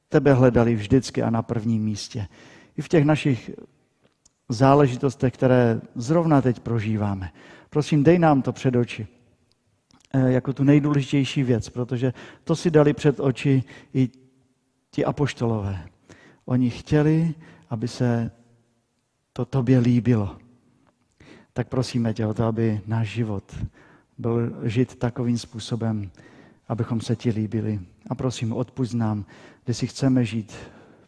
tebe 0.08 0.32
hledali 0.32 0.74
vždycky 0.74 1.22
a 1.22 1.30
na 1.30 1.42
prvním 1.42 1.84
místě. 1.84 2.26
I 2.76 2.82
v 2.82 2.88
těch 2.88 3.04
našich 3.04 3.50
záležitostech, 4.48 5.34
které 5.34 5.80
zrovna 5.94 6.42
teď 6.42 6.60
prožíváme. 6.60 7.30
Prosím, 7.70 8.04
dej 8.04 8.18
nám 8.18 8.42
to 8.42 8.52
před 8.52 8.76
oči 8.76 9.06
eh, 10.14 10.32
jako 10.32 10.52
tu 10.52 10.64
nejdůležitější 10.64 11.42
věc, 11.42 11.68
protože 11.68 12.12
to 12.44 12.56
si 12.56 12.70
dali 12.70 12.92
před 12.92 13.20
oči 13.20 13.62
i 13.94 14.08
ti 14.90 15.04
apoštolové. 15.04 15.86
Oni 16.44 16.70
chtěli, 16.70 17.34
aby 17.70 17.88
se 17.88 18.30
to 19.36 19.44
tobě 19.44 19.78
líbilo. 19.78 20.36
Tak 21.52 21.68
prosíme 21.68 22.14
tě 22.14 22.26
o 22.26 22.34
to, 22.34 22.44
aby 22.44 22.80
náš 22.86 23.08
život 23.08 23.56
byl 24.18 24.52
žit 24.62 24.96
takovým 24.96 25.38
způsobem, 25.38 26.10
abychom 26.68 27.00
se 27.00 27.16
ti 27.16 27.30
líbili. 27.30 27.80
A 28.10 28.14
prosím, 28.14 28.52
odpust 28.52 28.94
nám, 28.94 29.24
kde 29.64 29.74
si 29.74 29.86
chceme 29.86 30.24
žít 30.24 30.54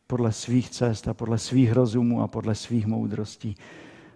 podle 0.07 0.33
svých 0.33 0.71
cest 0.71 1.09
a 1.09 1.15
podle 1.15 1.39
svých 1.39 1.73
rozumů 1.73 2.23
a 2.23 2.29
podle 2.29 2.55
svých 2.55 2.87
moudrostí. 2.87 3.57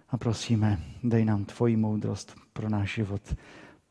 A 0.09 0.17
prosíme, 0.17 0.79
dej 1.03 1.25
nám 1.25 1.45
tvoji 1.45 1.77
moudrost 1.77 2.35
pro 2.53 2.69
náš 2.69 2.93
život. 2.93 3.35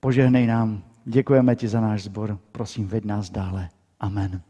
Požehnej 0.00 0.46
nám, 0.46 0.82
děkujeme 1.04 1.56
ti 1.56 1.68
za 1.68 1.80
náš 1.80 2.02
sbor, 2.02 2.38
prosím, 2.52 2.86
ved 2.86 3.04
nás 3.04 3.30
dále. 3.30 3.68
Amen. 4.00 4.49